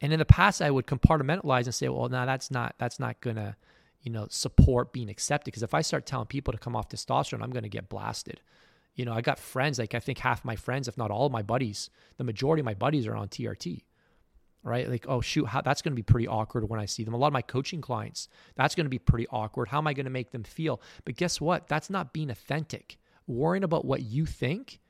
And 0.00 0.12
in 0.12 0.18
the 0.18 0.24
past, 0.24 0.60
I 0.60 0.70
would 0.70 0.86
compartmentalize 0.86 1.66
and 1.66 1.74
say, 1.74 1.88
well, 1.88 2.08
no, 2.08 2.26
that's 2.26 2.50
not 2.50 2.74
that's 2.78 2.98
not 2.98 3.20
gonna, 3.20 3.56
you 4.02 4.10
know, 4.10 4.26
support 4.30 4.92
being 4.92 5.08
accepted. 5.08 5.46
Because 5.46 5.62
if 5.62 5.74
I 5.74 5.80
start 5.80 6.06
telling 6.06 6.26
people 6.26 6.52
to 6.52 6.58
come 6.58 6.76
off 6.76 6.88
testosterone, 6.88 7.42
I'm 7.42 7.50
gonna 7.50 7.68
get 7.68 7.88
blasted. 7.88 8.40
You 8.94 9.04
know, 9.04 9.14
I 9.14 9.22
got 9.22 9.38
friends, 9.38 9.78
like 9.78 9.94
I 9.94 10.00
think 10.00 10.18
half 10.18 10.44
my 10.44 10.56
friends, 10.56 10.86
if 10.86 10.98
not 10.98 11.10
all 11.10 11.30
my 11.30 11.42
buddies, 11.42 11.88
the 12.18 12.24
majority 12.24 12.60
of 12.60 12.66
my 12.66 12.74
buddies 12.74 13.06
are 13.06 13.16
on 13.16 13.28
TRT 13.28 13.82
right? 14.62 14.88
Like, 14.88 15.06
oh, 15.08 15.20
shoot, 15.20 15.46
how, 15.46 15.60
that's 15.60 15.82
going 15.82 15.92
to 15.92 15.96
be 15.96 16.02
pretty 16.02 16.28
awkward 16.28 16.68
when 16.68 16.80
I 16.80 16.86
see 16.86 17.04
them. 17.04 17.14
A 17.14 17.16
lot 17.16 17.28
of 17.28 17.32
my 17.32 17.42
coaching 17.42 17.80
clients, 17.80 18.28
that's 18.54 18.74
going 18.74 18.86
to 18.86 18.90
be 18.90 18.98
pretty 18.98 19.26
awkward. 19.28 19.68
How 19.68 19.78
am 19.78 19.86
I 19.86 19.92
going 19.92 20.04
to 20.04 20.10
make 20.10 20.30
them 20.30 20.44
feel? 20.44 20.80
But 21.04 21.16
guess 21.16 21.40
what? 21.40 21.68
That's 21.68 21.90
not 21.90 22.12
being 22.12 22.30
authentic. 22.30 22.98
Worrying 23.26 23.64
about 23.64 23.84
what 23.84 24.02
you 24.02 24.26
think 24.26 24.80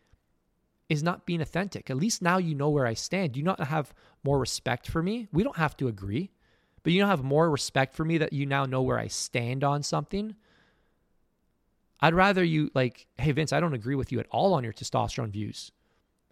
is 0.89 1.03
not 1.03 1.27
being 1.27 1.41
authentic. 1.41 1.89
At 1.91 1.97
least 1.97 2.23
now 2.23 2.39
you 2.39 2.55
know 2.55 2.69
where 2.69 2.87
I 2.87 2.95
stand. 2.95 3.33
Do 3.33 3.41
you 3.41 3.45
not 3.45 3.61
have 3.61 3.95
more 4.25 4.39
respect 4.39 4.89
for 4.89 5.03
me? 5.03 5.29
We 5.33 5.43
don't 5.43 5.57
have 5.57 5.77
to 5.79 5.89
agree, 5.89 6.31
but 6.83 6.93
you 6.93 7.01
don't 7.01 7.11
have 7.11 7.23
more 7.23 7.51
respect 7.51 7.95
for 7.95 8.05
me 8.05 8.19
that 8.19 8.33
you 8.33 8.47
now 8.47 8.67
know 8.67 8.83
where 8.83 8.99
I 8.99 9.07
stand 9.07 9.65
on 9.65 9.83
something. 9.83 10.35
I'd 12.01 12.15
rather 12.15 12.43
you 12.43 12.71
like, 12.75 13.07
hey, 13.19 13.31
Vince, 13.33 13.53
I 13.53 13.61
don't 13.61 13.75
agree 13.75 13.95
with 13.95 14.11
you 14.11 14.19
at 14.19 14.27
all 14.31 14.55
on 14.55 14.65
your 14.65 14.73
testosterone 14.73 15.31
views. 15.31 15.71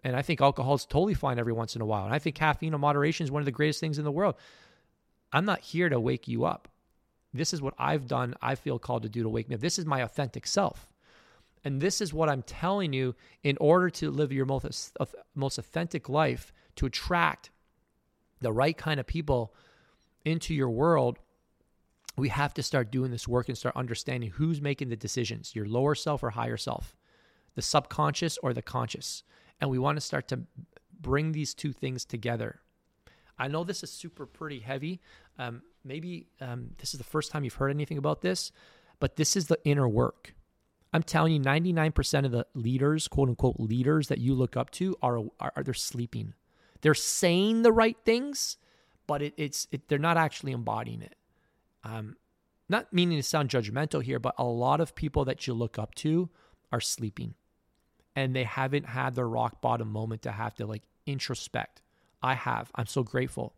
And 0.03 0.15
I 0.15 0.21
think 0.21 0.41
alcohol 0.41 0.73
is 0.73 0.85
totally 0.85 1.13
fine 1.13 1.39
every 1.39 1.53
once 1.53 1.75
in 1.75 1.81
a 1.81 1.85
while. 1.85 2.05
And 2.05 2.13
I 2.13 2.19
think 2.19 2.35
caffeine 2.35 2.73
in 2.73 2.81
moderation 2.81 3.23
is 3.23 3.31
one 3.31 3.41
of 3.41 3.45
the 3.45 3.51
greatest 3.51 3.79
things 3.79 3.97
in 3.97 4.03
the 4.03 4.11
world. 4.11 4.35
I'm 5.31 5.45
not 5.45 5.61
here 5.61 5.87
to 5.87 5.99
wake 5.99 6.27
you 6.27 6.43
up. 6.43 6.67
This 7.33 7.53
is 7.53 7.61
what 7.61 7.75
I've 7.77 8.07
done, 8.07 8.35
I 8.41 8.55
feel 8.55 8.79
called 8.79 9.03
to 9.03 9.09
do 9.09 9.23
to 9.23 9.29
wake 9.29 9.47
me 9.47 9.55
up. 9.55 9.61
This 9.61 9.79
is 9.79 9.85
my 9.85 10.01
authentic 10.01 10.45
self. 10.45 10.89
And 11.63 11.79
this 11.79 12.01
is 12.01 12.13
what 12.13 12.27
I'm 12.27 12.41
telling 12.41 12.91
you 12.91 13.15
in 13.43 13.57
order 13.61 13.89
to 13.91 14.11
live 14.11 14.33
your 14.33 14.45
most, 14.45 14.97
most 15.35 15.57
authentic 15.57 16.09
life, 16.09 16.51
to 16.75 16.85
attract 16.85 17.51
the 18.41 18.51
right 18.51 18.75
kind 18.75 18.99
of 18.99 19.05
people 19.05 19.53
into 20.25 20.53
your 20.53 20.69
world. 20.69 21.19
We 22.17 22.29
have 22.29 22.53
to 22.55 22.63
start 22.63 22.91
doing 22.91 23.11
this 23.11 23.27
work 23.27 23.47
and 23.47 23.57
start 23.57 23.75
understanding 23.75 24.31
who's 24.31 24.61
making 24.61 24.89
the 24.89 24.95
decisions 24.95 25.55
your 25.55 25.65
lower 25.65 25.95
self 25.95 26.23
or 26.23 26.31
higher 26.31 26.57
self, 26.57 26.95
the 27.55 27.61
subconscious 27.61 28.37
or 28.39 28.53
the 28.53 28.61
conscious. 28.61 29.23
And 29.59 29.69
we 29.69 29.79
want 29.79 29.97
to 29.97 30.01
start 30.01 30.27
to 30.29 30.41
bring 30.99 31.31
these 31.31 31.53
two 31.53 31.71
things 31.73 32.05
together. 32.05 32.61
I 33.37 33.47
know 33.47 33.63
this 33.63 33.83
is 33.83 33.91
super 33.91 34.25
pretty 34.25 34.59
heavy. 34.59 35.01
Um, 35.39 35.63
maybe 35.83 36.27
um, 36.39 36.71
this 36.77 36.93
is 36.93 36.97
the 36.99 37.03
first 37.03 37.31
time 37.31 37.43
you've 37.43 37.55
heard 37.55 37.71
anything 37.71 37.97
about 37.97 38.21
this, 38.21 38.51
but 38.99 39.15
this 39.15 39.35
is 39.35 39.47
the 39.47 39.57
inner 39.63 39.87
work. 39.87 40.35
I'm 40.93 41.03
telling 41.03 41.33
you, 41.33 41.39
99% 41.39 42.25
of 42.25 42.31
the 42.31 42.45
leaders, 42.53 43.07
quote 43.07 43.29
unquote 43.29 43.59
leaders 43.59 44.09
that 44.09 44.17
you 44.17 44.33
look 44.33 44.57
up 44.57 44.69
to, 44.71 44.95
are, 45.01 45.19
are, 45.39 45.53
are 45.55 45.63
they're 45.63 45.73
sleeping. 45.73 46.33
They're 46.81 46.93
saying 46.93 47.61
the 47.61 47.71
right 47.71 47.97
things, 48.05 48.57
but 49.11 49.21
it, 49.21 49.33
it's 49.35 49.67
it, 49.73 49.89
they're 49.89 49.99
not 49.99 50.15
actually 50.15 50.53
embodying 50.53 51.01
it. 51.01 51.17
Um, 51.83 52.15
not 52.69 52.93
meaning 52.93 53.17
to 53.17 53.23
sound 53.23 53.49
judgmental 53.49 54.01
here, 54.01 54.19
but 54.19 54.33
a 54.37 54.45
lot 54.45 54.79
of 54.79 54.95
people 54.95 55.25
that 55.25 55.45
you 55.45 55.53
look 55.53 55.77
up 55.77 55.93
to 55.95 56.29
are 56.71 56.79
sleeping 56.79 57.33
and 58.15 58.33
they 58.33 58.45
haven't 58.45 58.85
had 58.85 59.15
their 59.15 59.27
rock 59.27 59.59
bottom 59.59 59.91
moment 59.91 60.21
to 60.21 60.31
have 60.31 60.55
to 60.55 60.65
like 60.65 60.83
introspect. 61.05 61.81
I 62.23 62.35
have. 62.35 62.71
I'm 62.73 62.85
so 62.85 63.03
grateful. 63.03 63.53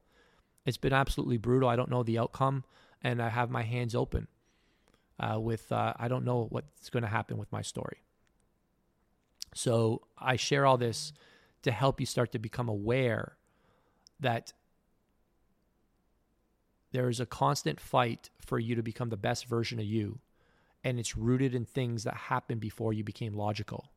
It's 0.66 0.78
been 0.78 0.92
absolutely 0.92 1.38
brutal. 1.38 1.70
I 1.70 1.76
don't 1.76 1.92
know 1.92 2.02
the 2.02 2.18
outcome, 2.18 2.64
and 3.04 3.22
I 3.22 3.30
have 3.30 3.52
my 3.52 3.62
hands 3.62 3.94
open 3.94 4.28
uh, 5.20 5.40
with, 5.40 5.72
uh, 5.72 5.94
I 5.98 6.08
don't 6.08 6.26
know 6.26 6.48
what's 6.50 6.90
going 6.90 7.04
to 7.04 7.10
happen 7.10 7.38
with 7.38 7.52
my 7.52 7.62
story. 7.62 8.02
So 9.54 10.02
I 10.18 10.36
share 10.36 10.66
all 10.66 10.80
this 10.80 11.14
to 11.62 11.72
help 11.72 12.00
you 12.00 12.08
start 12.08 12.32
to 12.32 12.40
become 12.40 12.70
aware 12.70 13.38
that 14.20 14.54
there 16.94 17.10
is 17.10 17.20
a 17.20 17.26
constant 17.26 17.80
fight 17.80 18.30
for 18.40 18.60
you 18.60 18.76
to 18.76 18.84
become 18.84 19.10
the 19.10 19.18
best 19.18 19.46
version 19.46 19.80
of 19.80 19.86
you. 19.86 20.20
And 20.84 21.00
it's 21.00 21.18
rooted 21.18 21.56
in 21.56 21.66
things 21.66 22.04
that 22.04 22.14
happened 22.14 22.62
before 22.62 22.94
you 22.94 23.04
became 23.04 23.34
logical. 23.34 23.90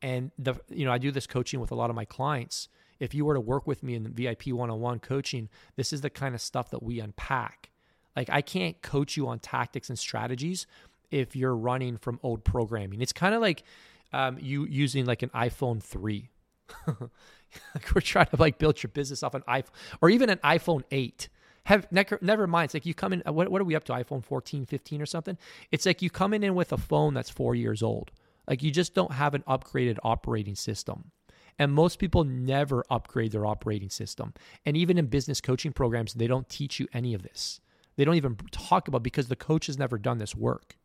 And 0.00 0.30
the 0.38 0.54
you 0.68 0.84
know, 0.84 0.92
I 0.92 0.98
do 0.98 1.10
this 1.10 1.26
coaching 1.26 1.60
with 1.60 1.70
a 1.70 1.74
lot 1.74 1.90
of 1.90 1.96
my 1.96 2.04
clients. 2.04 2.68
If 2.98 3.14
you 3.14 3.24
were 3.24 3.34
to 3.34 3.40
work 3.40 3.66
with 3.66 3.82
me 3.82 3.94
in 3.94 4.08
VIP 4.12 4.48
one-on-one 4.48 5.00
coaching, 5.00 5.48
this 5.76 5.92
is 5.92 6.00
the 6.00 6.10
kind 6.10 6.34
of 6.34 6.40
stuff 6.40 6.70
that 6.70 6.82
we 6.82 6.98
unpack. 6.98 7.70
Like 8.16 8.30
I 8.30 8.42
can't 8.42 8.80
coach 8.82 9.16
you 9.16 9.28
on 9.28 9.38
tactics 9.38 9.88
and 9.88 9.98
strategies 9.98 10.66
if 11.10 11.36
you're 11.36 11.56
running 11.56 11.98
from 11.98 12.18
old 12.22 12.44
programming. 12.44 13.00
It's 13.00 13.12
kind 13.12 13.34
of 13.34 13.40
like 13.40 13.64
um, 14.12 14.38
you 14.40 14.66
using 14.66 15.04
like 15.04 15.22
an 15.22 15.30
iPhone 15.30 15.82
3. 15.82 16.30
like 16.86 17.94
we're 17.94 18.00
trying 18.00 18.26
to 18.26 18.36
like 18.36 18.58
build 18.58 18.82
your 18.82 18.90
business 18.90 19.22
off 19.22 19.34
an 19.34 19.42
iPhone 19.42 19.70
or 20.00 20.10
even 20.10 20.30
an 20.30 20.38
iPhone 20.38 20.82
8. 20.90 21.28
Have 21.68 21.86
never, 21.92 22.18
never 22.22 22.46
mind. 22.46 22.64
It's 22.64 22.74
like 22.74 22.86
you 22.86 22.94
come 22.94 23.12
in, 23.12 23.22
uh, 23.28 23.32
what, 23.32 23.50
what 23.50 23.60
are 23.60 23.64
we 23.64 23.76
up 23.76 23.84
to? 23.84 23.92
iPhone 23.92 24.24
14, 24.24 24.64
15 24.64 25.02
or 25.02 25.06
something? 25.06 25.36
It's 25.70 25.84
like 25.84 26.00
you 26.00 26.08
come 26.08 26.32
in 26.32 26.54
with 26.54 26.72
a 26.72 26.78
phone 26.78 27.12
that's 27.12 27.28
four 27.28 27.54
years 27.54 27.82
old. 27.82 28.10
Like 28.48 28.62
you 28.62 28.70
just 28.70 28.94
don't 28.94 29.12
have 29.12 29.34
an 29.34 29.44
upgraded 29.46 29.98
operating 30.02 30.54
system. 30.54 31.10
And 31.58 31.70
most 31.70 31.98
people 31.98 32.24
never 32.24 32.86
upgrade 32.88 33.32
their 33.32 33.44
operating 33.44 33.90
system. 33.90 34.32
And 34.64 34.78
even 34.78 34.96
in 34.96 35.08
business 35.08 35.42
coaching 35.42 35.74
programs, 35.74 36.14
they 36.14 36.26
don't 36.26 36.48
teach 36.48 36.80
you 36.80 36.88
any 36.94 37.12
of 37.12 37.22
this. 37.22 37.60
They 37.96 38.04
don't 38.06 38.14
even 38.14 38.36
talk 38.50 38.88
about 38.88 39.02
because 39.02 39.28
the 39.28 39.36
coach 39.36 39.66
has 39.66 39.78
never 39.78 39.98
done 39.98 40.16
this 40.16 40.34
work. 40.34 40.78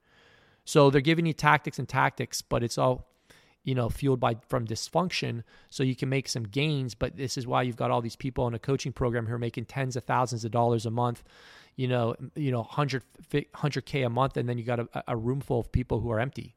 So 0.66 0.90
they're 0.90 1.00
giving 1.00 1.26
you 1.26 1.32
tactics 1.32 1.80
and 1.80 1.88
tactics, 1.88 2.42
but 2.42 2.62
it's 2.62 2.78
all 2.78 3.08
you 3.64 3.76
know 3.76 3.90
fueled 3.90 4.20
by 4.20 4.36
from 4.48 4.68
dysfunction 4.68 5.44
so 5.70 5.84
you 5.84 5.96
can 5.96 6.10
make 6.10 6.28
some 6.28 6.44
gains 6.44 6.96
but 6.96 7.16
this 7.16 7.38
is 7.38 7.48
why 7.48 7.62
you've 7.62 7.78
got 7.78 7.92
all 7.92 8.02
these 8.02 8.16
people 8.16 8.48
in 8.48 8.54
a 8.54 8.60
coaching 8.60 8.92
program 8.92 9.26
who 9.26 9.34
are 9.34 9.40
making 9.40 9.66
tens 9.66 9.96
of 9.96 10.04
thousands 10.04 10.44
of 10.44 10.52
dollars 10.52 10.86
a 10.86 10.92
month 10.92 11.24
you 11.76 11.88
know 11.88 12.16
you 12.36 12.52
know 12.52 12.60
100 12.60 13.04
100k 13.32 14.06
a 14.06 14.10
month 14.10 14.38
and 14.38 14.48
then 14.50 14.58
you 14.58 14.64
got 14.64 14.80
a, 14.80 15.04
a 15.08 15.16
room 15.16 15.40
full 15.40 15.60
of 15.60 15.72
people 15.72 16.00
who 16.02 16.12
are 16.12 16.20
empty 16.20 16.56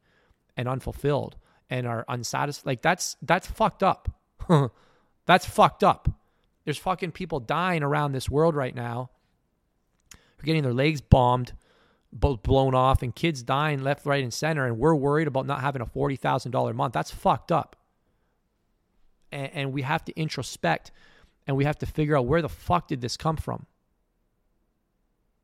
and 0.57 0.69
unfulfilled 0.69 1.37
and 1.71 1.87
are 1.87 2.05
unsatisfied. 2.09 2.67
Like 2.67 2.83
that's 2.83 3.17
that's 3.23 3.47
fucked 3.47 3.83
up. 3.83 4.09
that's 5.27 5.47
fucked 5.47 5.85
up. 5.85 6.09
There's 6.65 6.79
fucking 6.79 7.13
people 7.13 7.41
dying 7.41 7.83
around 7.83 8.13
this 8.13 8.29
world 8.29 8.55
right 8.55 8.75
now 8.75 9.11
who 10.11 10.43
are 10.43 10.47
getting 10.47 10.63
their 10.63 10.75
legs 10.75 11.01
bombed, 11.01 11.53
both 12.13 12.43
blown 12.43 12.75
off, 12.75 13.03
and 13.03 13.15
kids 13.15 13.43
dying 13.43 13.83
left, 13.83 14.07
right, 14.07 14.23
and 14.23 14.33
center. 14.33 14.67
And 14.67 14.79
we're 14.79 14.95
worried 14.95 15.29
about 15.29 15.47
not 15.47 15.61
having 15.61 15.83
a 15.83 15.87
forty 15.87 16.17
thousand 16.17 16.53
dollar 16.53 16.73
month. 16.73 16.95
That's 16.95 17.11
fucked 17.11 17.53
up. 17.53 17.77
And, 19.33 19.51
and 19.53 19.73
we 19.73 19.83
have 19.83 20.05
to 20.07 20.13
introspect, 20.15 20.91
and 21.47 21.57
we 21.57 21.65
have 21.65 21.79
to 21.79 21.87
figure 21.87 22.17
out 22.17 22.27
where 22.27 22.43
the 22.43 22.49
fuck 22.49 22.89
did 22.89 23.01
this 23.01 23.17
come 23.17 23.37
from. 23.37 23.67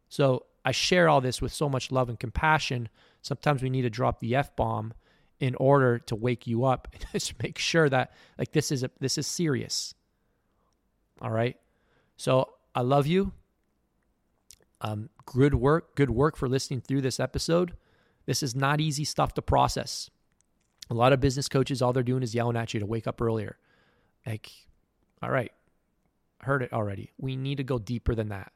So 0.09 0.46
I 0.64 0.72
share 0.72 1.09
all 1.09 1.20
this 1.20 1.40
with 1.40 1.53
so 1.53 1.68
much 1.68 1.90
love 1.90 2.09
and 2.09 2.18
compassion. 2.18 2.88
Sometimes 3.22 3.62
we 3.62 3.70
need 3.70 3.83
to 3.83 3.90
drop 3.90 4.20
the 4.20 4.35
f 4.37 4.55
bomb 4.57 4.94
in 5.40 5.57
order 5.57 5.98
to 5.98 6.14
wake 6.14 6.46
you 6.46 6.64
up 6.64 6.88
and 6.92 7.05
just 7.12 7.42
make 7.42 7.59
sure 7.59 7.88
that 7.88 8.12
like 8.38 8.53
this 8.53 8.70
is 8.70 8.83
a, 8.85 8.90
this 9.01 9.18
is 9.18 9.27
serious. 9.27 9.94
All 11.20 11.31
right. 11.31 11.57
So 12.16 12.51
I 12.75 12.83
love 12.83 13.07
you. 13.07 13.33
Um, 14.83 15.09
good 15.25 15.55
work. 15.55 15.95
Good 15.95 16.11
work 16.11 16.37
for 16.37 16.49
listening 16.49 16.81
through 16.81 17.01
this 17.01 17.21
episode. 17.21 17.75
This 18.27 18.42
is 18.42 18.55
not 18.55 18.81
easy 18.81 19.05
stuff 19.05 19.33
to 19.35 19.42
process. 19.42 20.11
A 20.90 20.95
lot 20.95 21.12
of 21.12 21.21
business 21.21 21.49
coaches, 21.49 21.81
all 21.81 21.92
they're 21.92 22.03
doing 22.03 22.23
is 22.23 22.35
yelling 22.35 22.57
at 22.57 22.75
you 22.75 22.81
to 22.81 22.87
wake 22.87 23.07
up 23.07 23.23
earlier. 23.23 23.57
Like, 24.27 24.51
all 25.23 25.31
right, 25.31 25.53
heard 26.40 26.62
it 26.62 26.73
already. 26.73 27.12
We 27.16 27.37
need 27.37 27.57
to 27.57 27.64
go 27.64 27.79
deeper 27.79 28.14
than 28.14 28.29
that. 28.29 28.53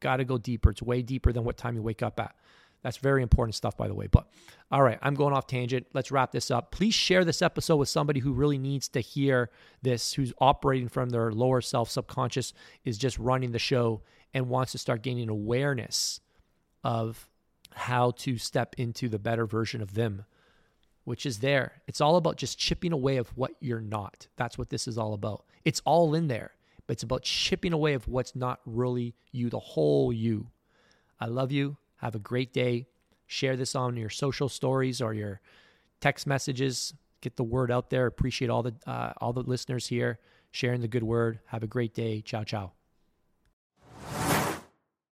Got 0.00 0.18
to 0.18 0.24
go 0.24 0.38
deeper. 0.38 0.70
It's 0.70 0.82
way 0.82 1.02
deeper 1.02 1.32
than 1.32 1.44
what 1.44 1.56
time 1.56 1.74
you 1.74 1.82
wake 1.82 2.02
up 2.02 2.20
at. 2.20 2.34
That's 2.82 2.98
very 2.98 3.22
important 3.22 3.56
stuff, 3.56 3.76
by 3.76 3.88
the 3.88 3.94
way. 3.94 4.06
But 4.06 4.28
all 4.70 4.82
right, 4.82 4.98
I'm 5.02 5.14
going 5.14 5.34
off 5.34 5.48
tangent. 5.48 5.86
Let's 5.92 6.12
wrap 6.12 6.30
this 6.30 6.52
up. 6.52 6.70
Please 6.70 6.94
share 6.94 7.24
this 7.24 7.42
episode 7.42 7.76
with 7.76 7.88
somebody 7.88 8.20
who 8.20 8.32
really 8.32 8.58
needs 8.58 8.88
to 8.90 9.00
hear 9.00 9.50
this, 9.82 10.12
who's 10.12 10.32
operating 10.40 10.88
from 10.88 11.10
their 11.10 11.32
lower 11.32 11.60
self, 11.60 11.90
subconscious, 11.90 12.52
is 12.84 12.96
just 12.96 13.18
running 13.18 13.50
the 13.50 13.58
show 13.58 14.02
and 14.34 14.48
wants 14.48 14.72
to 14.72 14.78
start 14.78 15.02
gaining 15.02 15.28
awareness 15.28 16.20
of 16.84 17.28
how 17.72 18.12
to 18.12 18.38
step 18.38 18.74
into 18.78 19.08
the 19.08 19.18
better 19.18 19.46
version 19.46 19.82
of 19.82 19.94
them, 19.94 20.24
which 21.04 21.26
is 21.26 21.38
there. 21.38 21.82
It's 21.86 22.00
all 22.00 22.16
about 22.16 22.36
just 22.36 22.58
chipping 22.58 22.92
away 22.92 23.16
of 23.16 23.28
what 23.36 23.52
you're 23.60 23.80
not. 23.80 24.28
That's 24.36 24.56
what 24.56 24.70
this 24.70 24.88
is 24.88 24.98
all 24.98 25.14
about. 25.14 25.44
It's 25.64 25.82
all 25.84 26.14
in 26.14 26.28
there, 26.28 26.52
but 26.86 26.94
it's 26.94 27.02
about 27.02 27.22
chipping 27.22 27.72
away 27.72 27.94
of 27.94 28.08
what's 28.08 28.34
not 28.34 28.60
really 28.64 29.14
you, 29.32 29.50
the 29.50 29.58
whole 29.58 30.12
you. 30.12 30.48
I 31.20 31.26
love 31.26 31.52
you. 31.52 31.76
Have 31.96 32.14
a 32.14 32.20
great 32.20 32.52
day. 32.52 32.86
Share 33.26 33.56
this 33.56 33.74
on 33.74 33.96
your 33.96 34.10
social 34.10 34.48
stories 34.48 35.00
or 35.00 35.12
your 35.12 35.40
text 36.00 36.26
messages. 36.26 36.94
Get 37.20 37.36
the 37.36 37.44
word 37.44 37.70
out 37.70 37.90
there. 37.90 38.06
Appreciate 38.06 38.50
all 38.50 38.62
the 38.62 38.74
uh, 38.86 39.12
all 39.18 39.32
the 39.32 39.42
listeners 39.42 39.86
here 39.88 40.18
sharing 40.56 40.80
the 40.80 40.88
good 40.88 41.02
word. 41.02 41.40
Have 41.46 41.62
a 41.62 41.66
great 41.66 41.94
day. 41.94 42.22
Ciao, 42.22 42.44
ciao. 42.44 42.72